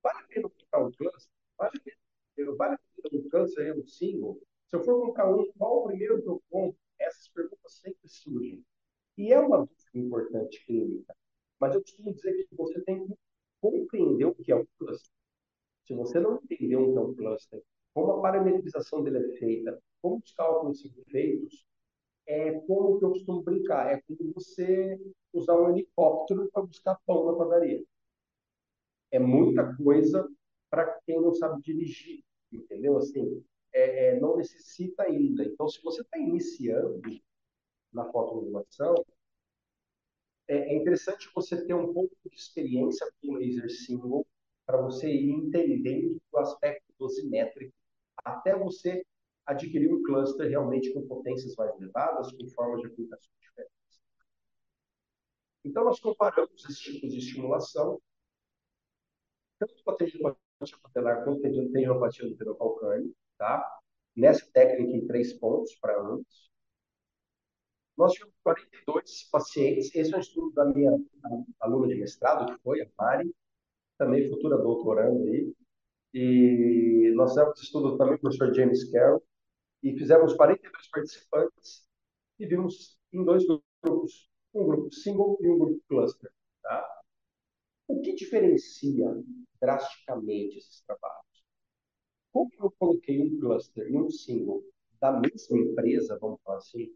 [0.01, 1.31] vale a pena colocar um cluster?
[1.57, 1.81] Vale a
[2.35, 2.79] pena, vale a
[3.15, 4.41] um cluster e um single?
[4.67, 6.77] Se eu for colocar um, qual o primeiro que eu compro?
[6.99, 8.65] Essas perguntas sempre surgem.
[9.17, 11.15] E é uma dúvida importante clínica.
[11.65, 13.13] Mas eu costumo dizer que você tem que
[13.59, 15.11] compreender o que é um cluster.
[15.83, 19.81] Se você não entender o que é um cluster, como a parametrização dele é feita,
[19.99, 21.65] como os cálculos são feitos,
[22.27, 24.95] é como que eu costumo brincar, é como você
[25.33, 27.83] usar um helicóptero para buscar pão na padaria.
[29.09, 30.29] É muita coisa
[30.69, 32.95] para quem não sabe dirigir, entendeu?
[32.99, 35.43] Assim, é, é, não necessita ainda.
[35.43, 37.01] Então, se você está iniciando
[37.91, 39.03] na fotomodulação,
[40.47, 44.25] é, é interessante você ter um pouco de experiência com laser single
[44.65, 47.73] para você ir entendendo o aspecto dosimétrico
[48.23, 49.05] até você
[49.45, 53.75] adquirir um cluster realmente com potências mais elevadas, com formas de aplicação diferentes.
[55.63, 58.01] Então, nós comparamos esses tipos de estimulação,
[59.59, 63.79] tanto com a tendinopatia patelar quanto com a tendinopatia do tá?
[64.15, 66.54] Nessa técnica em três pontos para ambos.
[67.97, 69.93] Nós tivemos 42 pacientes.
[69.95, 70.91] Esse é um estudo da minha
[71.59, 73.33] aluna de mestrado, que foi a Mari,
[73.97, 75.53] também futura doutoranda aí.
[76.13, 79.23] E nós fizemos estudo também com o professor James Carroll.
[79.83, 81.87] E fizemos 42 participantes
[82.39, 86.31] e vimos em dois grupos, um grupo single e um grupo cluster.
[86.63, 87.01] Tá?
[87.87, 89.05] O que diferencia
[89.61, 91.45] drasticamente esses trabalhos?
[92.31, 94.63] Como eu coloquei um cluster e um single
[94.99, 96.93] da mesma empresa, vamos falar assim,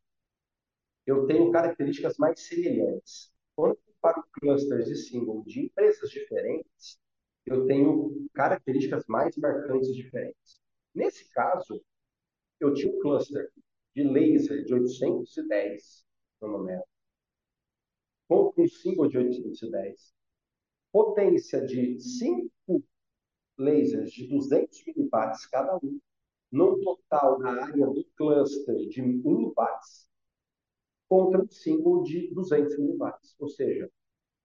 [1.05, 3.31] eu tenho características mais semelhantes.
[3.55, 6.97] Quando eu clusters e single de empresas diferentes,
[7.45, 10.59] eu tenho características mais marcantes diferentes.
[10.93, 11.81] Nesse caso,
[12.59, 13.51] eu tinha um cluster
[13.95, 16.05] de laser de 810
[16.41, 16.89] nanômetros,
[18.27, 20.13] com um single de 810,
[20.91, 22.49] potência de 5
[23.57, 25.99] lasers de 200 miliwatts cada um,
[26.51, 30.08] num total na área do cluster de 1 watts,
[31.09, 33.35] contra um símbolo de 200 miliwatts.
[33.39, 33.91] Ou seja,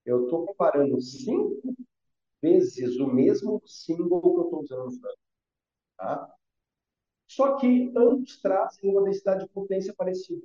[0.05, 1.75] eu estou comparando cinco
[2.43, 5.15] vezes o mesmo símbolo que eu estou usando no
[5.97, 6.35] Tá?
[7.29, 10.45] Só que ambos trazem uma densidade de potência parecida.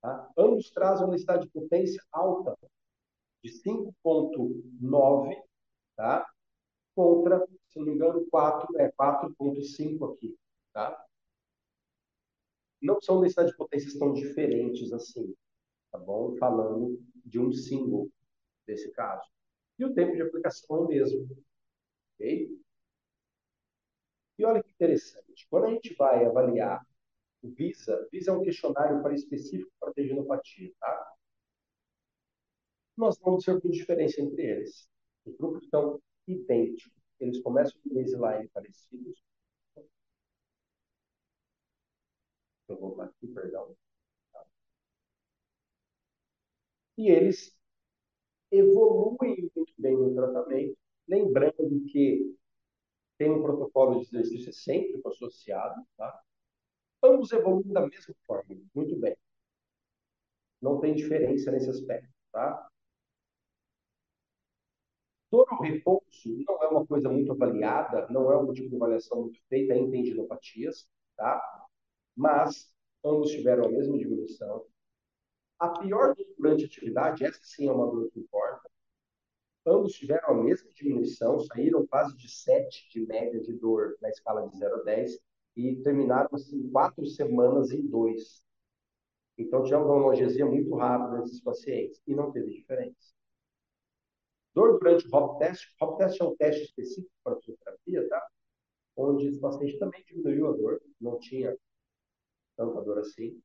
[0.00, 0.30] Tá?
[0.36, 2.56] Ambos trazem uma densidade de potência alta,
[3.42, 5.42] de 5.9,
[5.96, 6.26] tá?
[6.98, 10.36] contra, se não me engano, 4, é 4.5 aqui,
[10.72, 11.06] tá?
[12.80, 15.34] Não são densidades de potências tão diferentes assim,
[15.90, 16.36] tá bom?
[16.36, 18.10] Falando de um símbolo
[18.66, 19.28] desse caso.
[19.78, 21.28] E o tempo de aplicação é o mesmo,
[22.14, 22.58] ok?
[24.38, 26.86] E olha que interessante, quando a gente vai avaliar
[27.42, 31.14] o VISA, VISA é um questionário para específico para tendinopatia, tá?
[32.96, 34.88] Nós vamos ter uma diferença entre eles.
[35.24, 36.92] Os grupos estão idênticos.
[37.20, 39.22] Eles começam com baseline parecidos.
[42.68, 43.76] Eu vou aqui, perdão.
[46.98, 47.56] E eles
[48.52, 50.76] evoluem muito bem no tratamento,
[51.08, 52.34] lembrando que
[53.18, 56.20] tem um protocolo de exercício excêntrico associado, tá?
[57.04, 59.16] Ambos evoluem da mesma forma, muito bem.
[60.62, 62.68] não tem diferença nesse aspecto, tá?
[65.30, 66.04] Dor ou repouso
[66.46, 69.90] não é uma coisa muito avaliada, não é um tipo de avaliação muito feita em
[69.90, 71.67] tendinopatias, tá?
[72.18, 72.68] Mas
[73.04, 74.66] ambos tiveram a mesma diminuição.
[75.56, 78.68] A pior durante a atividade, essa sim é uma dor que importa.
[79.64, 84.48] Ambos tiveram a mesma diminuição, saíram quase de 7 de média de dor na escala
[84.48, 85.20] de 0 a 10
[85.56, 88.42] e terminaram assim, quatro semanas em dois.
[89.36, 93.14] Então, tivemos uma analgesia muito rápida nesses pacientes e não teve diferença.
[94.52, 95.68] Dor durante o HOP test.
[95.80, 98.26] O HOP test é um teste específico para fisioterapia, tá?
[98.96, 101.56] Onde esse paciente também diminuiu a dor, não tinha
[102.58, 103.40] tanta dor assim.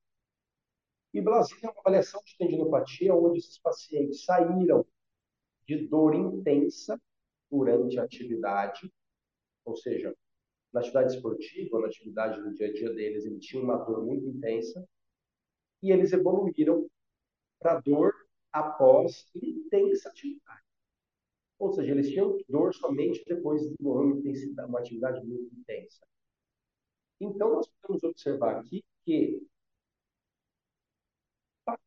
[1.13, 4.83] E Brasília é uma avaliação de tendinopatia onde esses pacientes saíram
[5.67, 6.99] de dor intensa
[7.49, 8.91] durante a atividade,
[9.63, 10.13] ou seja,
[10.73, 14.25] na atividade esportiva, na atividade do dia a dia deles, eles tinham uma dor muito
[14.27, 14.83] intensa,
[15.83, 16.89] e eles evoluíram
[17.59, 18.11] para dor
[18.51, 20.63] após intensa atividade.
[21.59, 26.03] Ou seja, eles tinham dor somente depois de uma, uma atividade muito intensa.
[27.21, 29.45] Então, nós podemos observar aqui que
[31.65, 31.79] para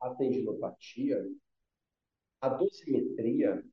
[0.00, 1.24] a tendinopatia,
[2.40, 3.64] a dosimetria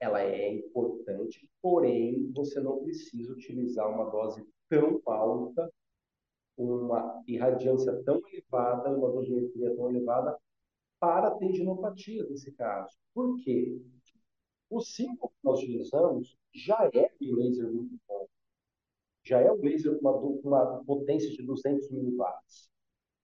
[0.00, 5.72] ela é importante, porém você não precisa utilizar uma dose tão alta,
[6.56, 10.36] uma irradiância tão elevada, uma dosimetria tão elevada
[10.98, 12.96] para a tendinopatia nesse caso.
[13.14, 13.80] Por quê?
[14.68, 18.26] O símbolo que nós utilizamos já é um laser muito bom.
[19.24, 22.70] Já é um laser com uma, uma potência de 200 miliwatts.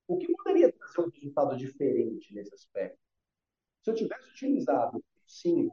[0.06, 2.98] O que poderia trazer um resultado diferente nesse aspecto?
[3.82, 5.70] Se eu tivesse utilizado, sim,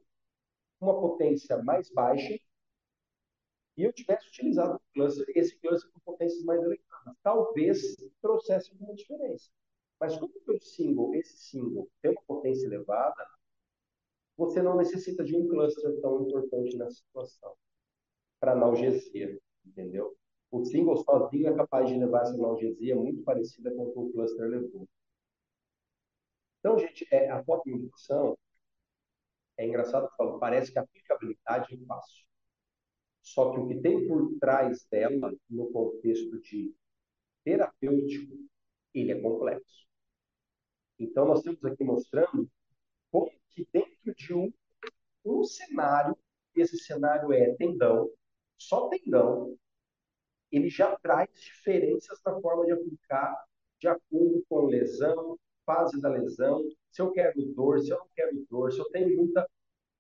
[0.80, 2.38] uma potência mais baixa
[3.78, 9.50] e eu tivesse utilizado cluster, esse cluster com potências mais elevadas, talvez trouxesse alguma diferença.
[10.00, 13.28] Mas como o single, esse single tem uma potência elevada,
[14.38, 17.56] você não necessita de um cluster tão importante nessa situação
[18.40, 20.16] para analgesia, entendeu?
[20.52, 24.12] O single sozinho é capaz de levar essa analgesia muito parecida com o que o
[24.14, 24.88] cluster levou.
[26.60, 28.38] Então, gente, é, a fotoindução
[29.58, 32.26] é engraçado que falo, parece que a aplicabilidade é fácil.
[33.22, 36.74] Só que o que tem por trás dela, no contexto de
[37.44, 38.36] terapêutico,
[38.94, 39.86] ele é complexo.
[41.00, 42.50] Então, nós estamos aqui mostrando
[43.12, 44.54] como que dentro de um,
[45.26, 46.18] um cenário,
[46.56, 48.10] esse cenário é tendão,
[48.58, 49.58] só tendão,
[50.52, 53.46] ele já traz diferenças na forma de aplicar
[53.80, 58.46] de acordo com lesão, fase da lesão, se eu quero dor, se eu não quero
[58.50, 59.48] dor, se eu tenho muita,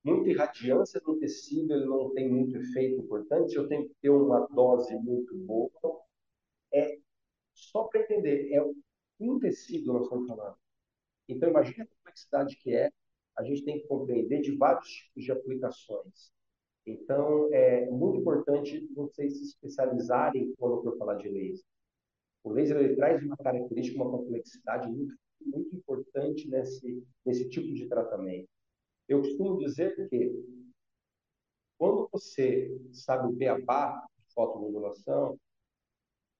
[0.03, 4.09] muita irradiância no tecido, ele não tem muito efeito importante, se eu tenho que ter
[4.09, 5.71] uma dose muito boa.
[6.73, 6.99] É
[7.53, 8.63] só para entender, é
[9.19, 10.57] um tecido nós estamos falando.
[11.27, 12.91] Então, imagine a complexidade que é,
[13.37, 16.31] a gente tem que compreender de vários tipos de aplicações.
[16.85, 21.65] Então, é muito importante vocês se especializarem quando for falar de laser.
[22.43, 25.15] O laser ele traz uma característica, uma complexidade muito
[25.45, 28.47] muito importante nesse, nesse tipo de tratamento.
[29.07, 30.33] Eu costumo dizer que
[31.77, 35.37] quando você sabe o beabá de fotomodulação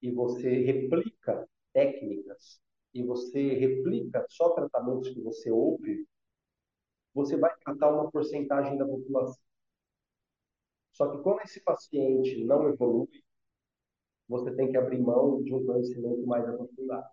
[0.02, 2.60] e você replica técnicas
[2.94, 6.06] e você replica só tratamentos que você ouve,
[7.14, 9.45] você vai tratar uma porcentagem da população.
[10.96, 13.22] Só que quando esse paciente não evolui,
[14.26, 17.06] você tem que abrir mão de um conhecimento mais aprofundado.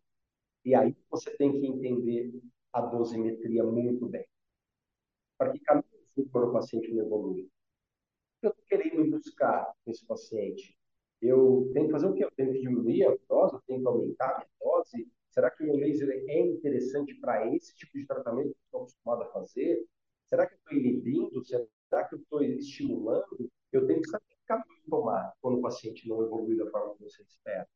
[0.63, 2.31] E aí você tem que entender
[2.71, 4.25] a dosimetria muito bem.
[5.37, 5.85] Para que caminho
[6.31, 7.49] for o paciente não evolui?
[8.41, 10.77] Eu estou querendo buscar esse paciente.
[11.21, 12.23] Eu tenho que fazer o quê?
[12.23, 13.55] Eu tenho que diminuir a dose?
[13.55, 15.11] Eu tenho que aumentar a dose?
[15.29, 18.81] Será que o meu laser é interessante para esse tipo de tratamento que eu estou
[18.83, 19.85] acostumado a fazer?
[20.25, 21.43] Será que eu estou inibindo?
[21.43, 23.51] Será que eu estou estimulando?
[23.73, 27.03] Eu tenho que saber que caminho tomar quando o paciente não evolui da forma que
[27.03, 27.67] você espera.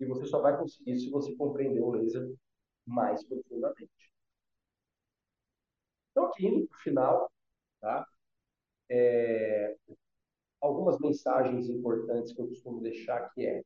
[0.00, 2.34] E você só vai conseguir se você compreender o laser
[2.86, 4.10] mais profundamente.
[6.10, 7.32] Então, aqui indo para o final,
[7.80, 8.06] tá?
[8.88, 9.76] É,
[10.60, 13.62] algumas mensagens importantes que eu costumo deixar que é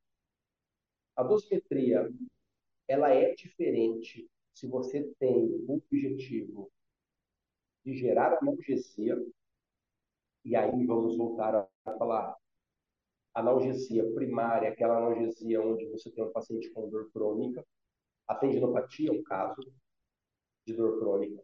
[1.16, 2.08] a dosimetria
[2.88, 6.70] ela é diferente se você tem o objetivo
[7.84, 9.16] de gerar analgesia
[10.48, 12.34] e aí vamos voltar a falar
[13.34, 17.62] analgesia primária, aquela analgesia onde você tem um paciente com dor crônica,
[18.26, 19.60] a tendinopatia é um caso
[20.66, 21.42] de dor crônica.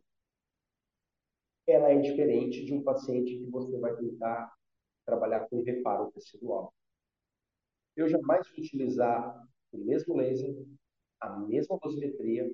[1.66, 4.50] Ela é diferente de um paciente que você vai tentar
[5.04, 6.72] trabalhar com reparo tecidual.
[7.94, 10.64] Eu jamais vou utilizar o mesmo laser,
[11.20, 12.50] a mesma dosimetria,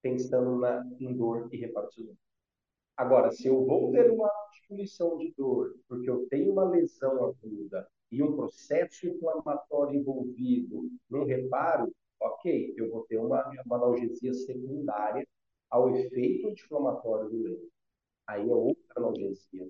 [0.00, 2.16] pensando na, em dor e reparo celular.
[3.02, 7.84] Agora, se eu vou ter uma diminuição de dor, porque eu tenho uma lesão aguda
[8.12, 15.26] e um processo inflamatório envolvido no reparo, ok, eu vou ter uma, uma analgesia secundária
[15.68, 17.72] ao efeito inflamatório do leito.
[18.24, 19.68] Aí é outra analgesia.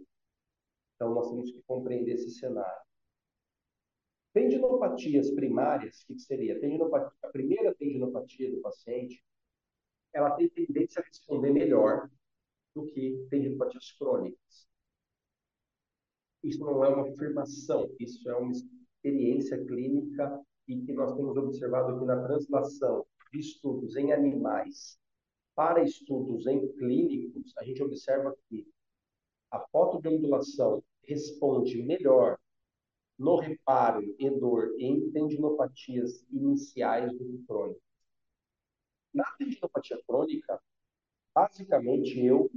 [0.94, 2.82] Então, nós temos que compreender esse cenário.
[4.34, 6.60] Tendinopatias primárias, o que seria?
[6.60, 9.24] Tendinopatia, a primeira tendinopatia do paciente,
[10.12, 12.10] ela tem tendência a responder melhor
[12.74, 14.68] do que tendinopatias crônicas.
[16.42, 21.98] Isso não é uma afirmação, isso é uma experiência clínica e que nós temos observado
[21.98, 24.98] que na translação de estudos em animais
[25.54, 28.66] para estudos em clínicos, a gente observa que
[29.50, 32.38] a fotobiomodulação responde melhor
[33.18, 37.82] no reparo e dor em tendinopatias iniciais do que crônicas.
[39.12, 40.60] Na tendinopatia crônica,
[41.34, 42.50] basicamente eu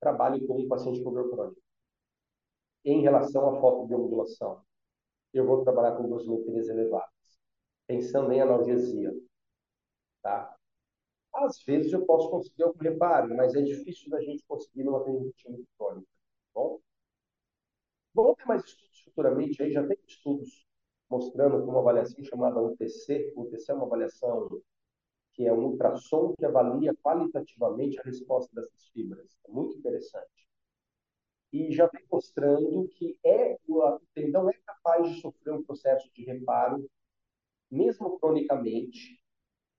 [0.00, 1.60] trabalho com um paciente com dor crônica.
[2.84, 4.62] Em relação à fotobiomodulação,
[5.32, 7.10] eu vou trabalhar com dosimetrias elevadas,
[7.86, 9.12] pensando em analgesia.
[10.22, 10.56] Tá?
[11.34, 15.66] Às vezes eu posso conseguir algum reparo, mas é difícil da gente conseguir numa tendinite
[15.76, 16.06] crônica.
[16.06, 16.80] Tá bom?
[18.14, 20.66] Vamos ter mais estudos futuramente aí, já tem estudos
[21.08, 23.32] mostrando uma avaliação chamada UTC.
[23.36, 24.62] UTC é uma avaliação
[25.36, 29.38] que é um ultrassom que avalia qualitativamente a resposta dessas fibras.
[29.46, 30.48] É muito interessante.
[31.52, 36.24] E já vem mostrando que é, o tendão é capaz de sofrer um processo de
[36.24, 36.88] reparo,
[37.70, 39.20] mesmo cronicamente,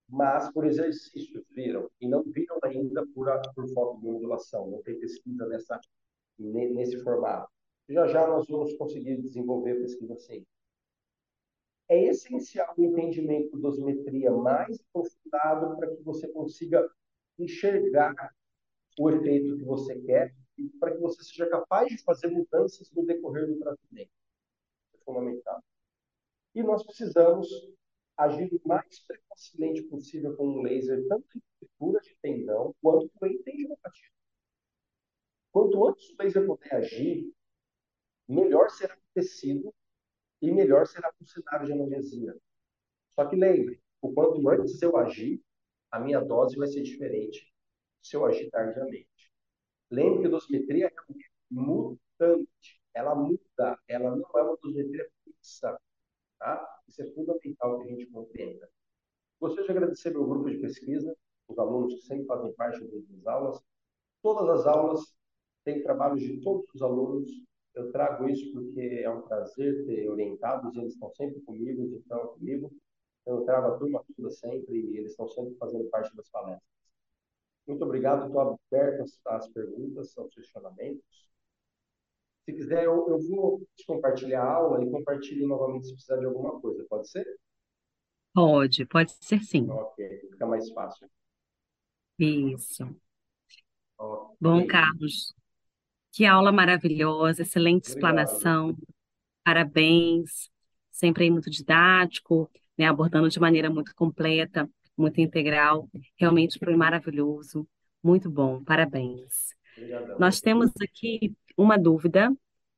[0.08, 5.82] mas por exercícios viram, e não viram ainda por, por fotobiomodulação, não tem pesquisa nessa,
[6.38, 7.52] nesse formato.
[7.90, 10.46] Já já nós vamos conseguir desenvolver pesquisa assim.
[11.90, 16.90] É essencial o entendimento da dosimetria mais aprofundado para que você consiga
[17.40, 18.14] enxergar
[19.00, 23.06] o efeito que você quer e para que você seja capaz de fazer mudanças no
[23.06, 24.12] decorrer do tratamento.
[24.94, 25.64] É fundamental.
[26.56, 27.48] E nós precisamos
[28.18, 33.42] agir o mais precocemente possível com um laser, tanto em estrutura de tendão quanto em
[33.44, 34.10] tendinopatia.
[35.52, 37.32] Quanto antes o laser puder agir,
[38.28, 39.74] melhor será o tecido
[40.42, 42.36] e melhor será o cenário de analgesia.
[43.10, 45.42] Só que lembre, o quanto antes eu agir,
[45.92, 47.52] a minha dose vai ser diferente
[48.02, 49.08] se eu agir tardiamente.
[49.90, 50.94] Lembre que a dosimetria é
[51.50, 55.80] mutante, ela muda, ela não é uma dosimetria fixa.
[56.40, 56.82] Tá?
[56.88, 58.70] Isso é fundamental que a gente compreenda.
[59.40, 61.16] Gostaria de agradecer meu grupo de pesquisa,
[61.48, 63.62] os alunos que sempre fazem parte das aulas.
[64.22, 65.16] Todas as aulas
[65.64, 67.30] têm trabalhos de todos os alunos.
[67.78, 72.28] Eu trago isso porque é um prazer ter orientados, eles estão sempre comigo, eles estão
[72.30, 72.74] comigo.
[73.24, 76.68] Eu trago a turma toda sempre e eles estão sempre fazendo parte das palestras.
[77.68, 81.30] Muito obrigado, estou aberto às perguntas, aos questionamentos.
[82.46, 86.60] Se quiser, eu, eu vou compartilhar a aula e compartilhe novamente se precisar de alguma
[86.60, 86.84] coisa.
[86.90, 87.28] Pode ser?
[88.34, 89.70] Pode, pode ser sim.
[89.70, 91.08] Ok, fica mais fácil.
[92.18, 92.86] Isso.
[94.00, 94.38] Okay.
[94.40, 95.36] Bom, Carlos,
[96.18, 98.18] que aula maravilhosa, excelente Obrigado.
[98.24, 98.78] explanação.
[99.46, 100.50] Parabéns.
[100.90, 105.88] Sempre aí muito didático, né, abordando de maneira muito completa, muito integral.
[106.16, 107.68] Realmente foi maravilhoso.
[108.02, 109.54] Muito bom, parabéns.
[109.78, 110.18] Obrigadão.
[110.18, 112.36] Nós temos aqui uma dúvida.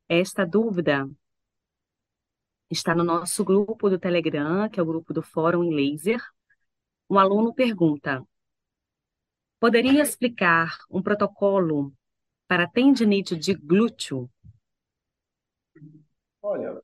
[0.10, 1.10] Esta dúvida
[2.70, 6.22] está no nosso grupo do Telegram, que é o grupo do Fórum em Laser.
[7.10, 8.22] Um aluno pergunta:
[9.62, 11.94] Poderia explicar um protocolo
[12.50, 14.28] para tendinite de glúteo?
[16.42, 16.82] Olha,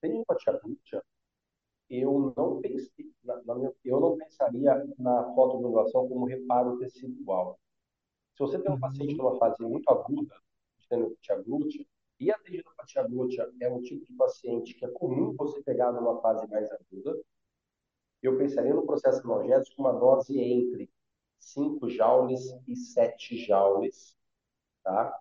[0.00, 0.26] tendinite
[0.60, 1.04] glútea,
[1.88, 7.60] eu não pensei, na, na minha, eu não pensaria na fotobiomodulação como reparo tecidual.
[8.34, 10.34] Se você tem um paciente numa fase muito aguda,
[10.88, 11.86] tendinopatia glútea,
[12.18, 16.20] e a tendinopatia glútea é um tipo de paciente que é comum você pegar numa
[16.20, 17.16] fase mais aguda,
[18.20, 20.90] eu pensaria no processo analgésico com uma dose entre
[21.38, 24.16] 5 joules e 7 joules,
[24.84, 25.18] tá?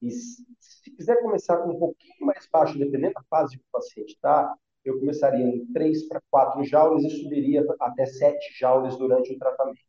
[0.00, 3.72] E se, se quiser começar com um pouquinho mais baixo, dependendo da fase que o
[3.72, 4.52] paciente está,
[4.84, 9.80] eu começaria em 3 para 4 joules e subiria até 7 joules durante o tratamento,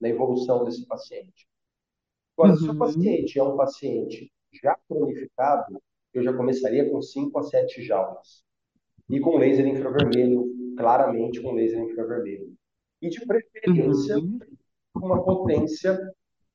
[0.00, 1.46] na evolução desse paciente.
[2.36, 2.58] Agora, uhum.
[2.58, 2.78] se o uhum.
[2.78, 5.82] paciente é um paciente já cronificado,
[6.14, 8.42] eu já começaria com 5 a 7 jaulas.
[9.10, 12.54] E com laser infravermelho, claramente com laser infravermelho.
[13.02, 14.38] E de preferência, uhum.
[14.96, 15.98] uma potência,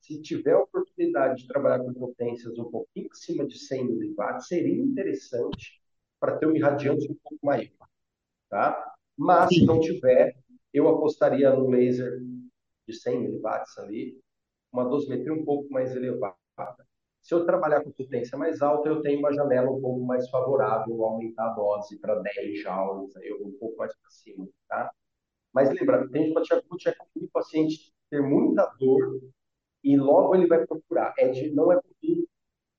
[0.00, 0.56] se tiver
[0.94, 5.80] oportunidade de trabalhar com potências um pouquinho acima de 100 miliwatts, seria interessante
[6.20, 7.70] para ter uma irradiância um pouco maior.
[8.48, 8.94] Tá?
[9.16, 10.36] Mas, se não tiver,
[10.72, 12.20] eu apostaria no laser
[12.86, 14.18] de 100 miliwatts ali,
[14.72, 16.36] uma dosimetria um pouco mais elevada.
[17.22, 21.02] Se eu trabalhar com potência mais alta, eu tenho uma janela um pouco mais favorável
[21.04, 24.92] aumentar a dose para 10 joules, aí eu vou um pouco mais para cima, tá?
[25.52, 29.20] Mas lembra, tem de patia é o paciente ter muita dor
[29.84, 31.14] e logo ele vai procurar.
[31.18, 32.26] É de, não é comum,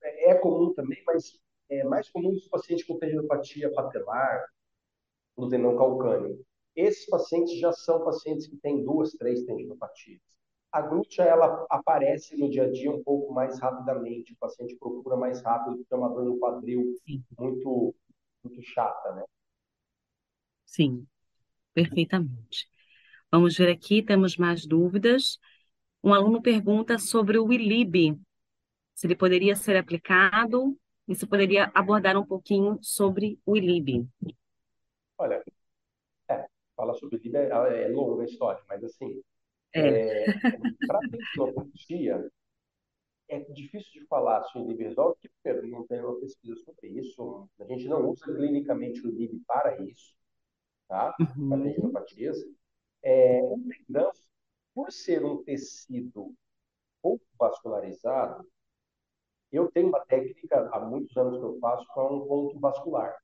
[0.04, 1.40] é, é comum também, mas
[1.70, 4.46] é mais comum os pacientes com tendinopatia patelar,
[5.38, 6.40] no tendão calcâneo.
[6.76, 10.22] Esses pacientes já são pacientes que têm duas, três tendinopatias.
[10.72, 15.16] A glútea, ela aparece no dia a dia um pouco mais rapidamente, o paciente procura
[15.16, 16.84] mais rápido, porque é uma dor no quadril
[17.40, 17.96] muito,
[18.44, 19.24] muito chata, né?
[20.66, 21.08] Sim,
[21.74, 22.70] perfeitamente.
[23.32, 25.40] Vamos ver aqui, temos mais dúvidas.
[26.06, 28.16] Um aluno pergunta sobre o ILIB,
[28.94, 30.78] se ele poderia ser aplicado
[31.08, 34.08] e se poderia abordar um pouquinho sobre o ILIB.
[35.18, 35.44] Olha,
[36.30, 36.46] é,
[36.76, 39.20] falar sobre o ILIB é, é longa a história, mas assim,
[39.74, 40.30] é.
[40.30, 40.34] é
[40.86, 42.32] para tendinopatia,
[43.28, 47.50] é difícil de falar sobre o ILIB porque primeiro, não tem uma pesquisa sobre isso,
[47.60, 50.14] a gente não usa clinicamente o ILIB para isso,
[50.88, 51.16] tá?
[51.20, 51.50] Uhum.
[51.50, 52.38] Para tendinopatias.
[53.02, 54.12] É, o tendão,
[54.76, 56.36] por ser um tecido
[57.02, 58.46] pouco vascularizado,
[59.52, 63.18] eu tenho uma técnica, há muitos anos que eu faço, com um ponto vascular.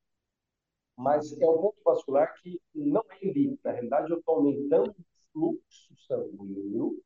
[0.96, 5.06] Mas é um ponto vascular que não é em Na realidade, eu estou aumentando o
[5.34, 7.04] fluxo sanguíneo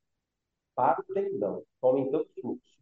[0.75, 1.63] para o tendão.
[1.73, 2.79] Estou aumentando o fluxo.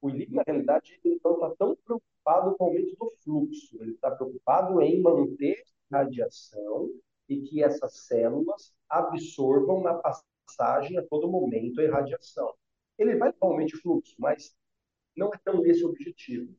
[0.00, 3.76] O ILIP, na realidade, ele não está tão preocupado com o aumento do fluxo.
[3.82, 6.90] Ele está preocupado em manter a radiação
[7.28, 10.35] e que essas células absorvam na passagem
[10.96, 12.54] a todo momento a irradiação.
[12.98, 14.54] Ele vai para o fluxo, mas
[15.16, 16.54] não é tão esse o objetivo.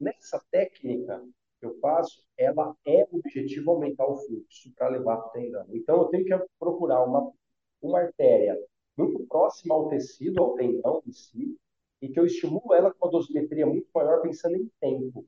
[0.00, 1.22] Nessa técnica
[1.58, 5.66] que eu faço, ela é o objetivo aumentar o fluxo para levar para o tendão.
[5.70, 7.32] Então, eu tenho que procurar uma,
[7.80, 8.58] uma artéria
[8.96, 11.56] muito próxima ao tecido, ao tendão em si,
[12.00, 15.26] e que eu estimulo ela com uma dosimetria muito maior, pensando em tempo.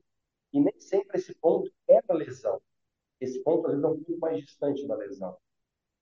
[0.53, 2.61] E nem sempre esse ponto é da lesão.
[3.19, 5.35] Esse ponto, às vezes, é um pouco mais distante da lesão.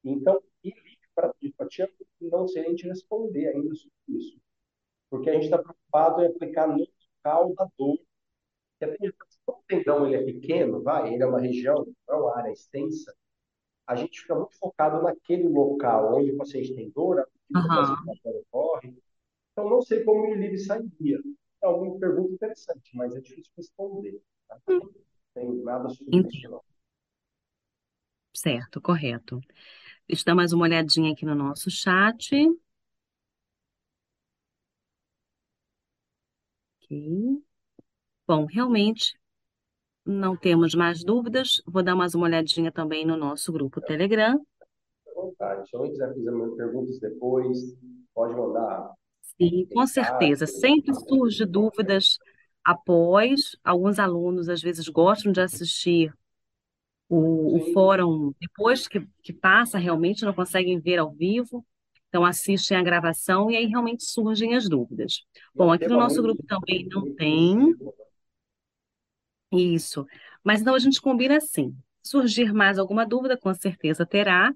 [0.03, 0.73] Então, e
[1.16, 1.89] para a empatia
[2.22, 4.39] não sei nem te responder ainda sobre isso
[5.09, 7.97] porque a gente está preocupado em aplicar no local da dor.
[9.47, 13.16] O tendão ele é pequeno, vai, ele é uma região, é uma área extensa,
[13.88, 17.26] a gente fica muito focado naquele local onde o paciente tem dor, a
[17.59, 18.39] uhum.
[18.51, 18.97] ocorre.
[19.51, 21.20] Então, não sei como o livre sairia.
[21.63, 24.22] É uma pergunta interessante, mas é difícil responder.
[24.47, 24.59] Tá?
[24.68, 24.91] Não
[25.34, 26.61] tem nada sobre isso, não.
[28.36, 29.39] Certo, correto.
[30.07, 32.35] Deixa eu dar mais uma olhadinha aqui no nosso chat.
[36.83, 37.41] Ok.
[38.27, 39.17] Bom, realmente
[40.05, 41.61] não temos mais dúvidas.
[41.65, 44.39] Vou dar mais uma olhadinha também no nosso grupo Telegram.
[45.07, 45.67] À vontade.
[45.67, 47.57] Se alguém quiser fazer perguntas depois,
[48.13, 48.93] pode mandar.
[49.41, 50.45] Sim, com certeza.
[50.45, 52.19] Sempre surge dúvidas
[52.63, 53.57] após.
[53.63, 56.13] Alguns alunos, às vezes, gostam de assistir
[57.09, 61.65] o, o fórum depois que, que passa, realmente não conseguem ver ao vivo.
[62.09, 65.23] Então, assistem a gravação e aí realmente surgem as dúvidas.
[65.53, 67.75] Bom, aqui no nosso grupo também não tem.
[69.51, 70.05] Isso.
[70.43, 71.75] Mas então a gente combina assim.
[72.01, 74.53] Surgir mais alguma dúvida, com certeza terá.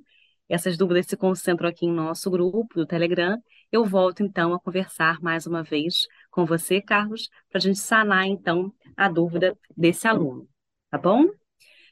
[0.47, 3.37] Essas dúvidas se concentram aqui em nosso grupo do Telegram.
[3.71, 8.25] Eu volto então a conversar mais uma vez com você, Carlos, para a gente sanar
[8.25, 10.47] então a dúvida desse aluno,
[10.89, 11.25] tá bom?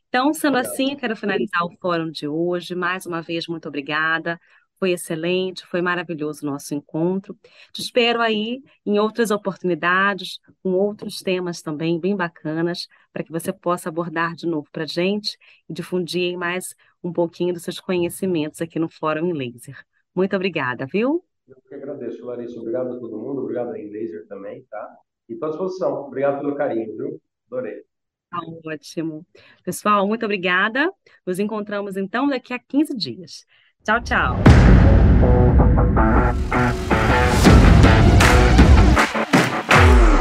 [0.10, 2.74] Então, sendo assim, eu quero finalizar o fórum de hoje.
[2.76, 4.40] Mais uma vez, muito obrigada.
[4.80, 7.36] Foi excelente, foi maravilhoso o nosso encontro.
[7.74, 13.52] Te espero aí em outras oportunidades, com outros temas também bem bacanas, para que você
[13.52, 15.38] possa abordar de novo para a gente
[15.68, 19.84] e difundir mais um pouquinho dos seus conhecimentos aqui no Fórum em Laser.
[20.14, 21.24] Muito obrigada, viu?
[21.48, 22.60] Eu que agradeço, Larissa.
[22.60, 24.98] Obrigado a todo mundo, obrigado a Laser também, tá?
[25.28, 26.06] E estou à disposição.
[26.06, 27.22] Obrigado pelo carinho, viu?
[27.48, 27.97] Adorei.
[28.30, 29.26] Tá ótimo.
[29.64, 30.92] Pessoal, muito obrigada.
[31.26, 33.46] Nos encontramos então daqui a 15 dias.
[33.84, 34.38] Tchau, tchau.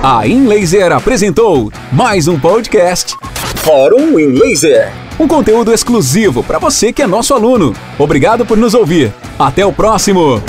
[0.02, 3.16] A InLaser apresentou mais um podcast
[3.64, 4.92] Fórum InLaser.
[5.18, 7.72] Um conteúdo exclusivo para você que é nosso aluno.
[7.98, 9.12] Obrigado por nos ouvir.
[9.36, 10.40] Até o próximo.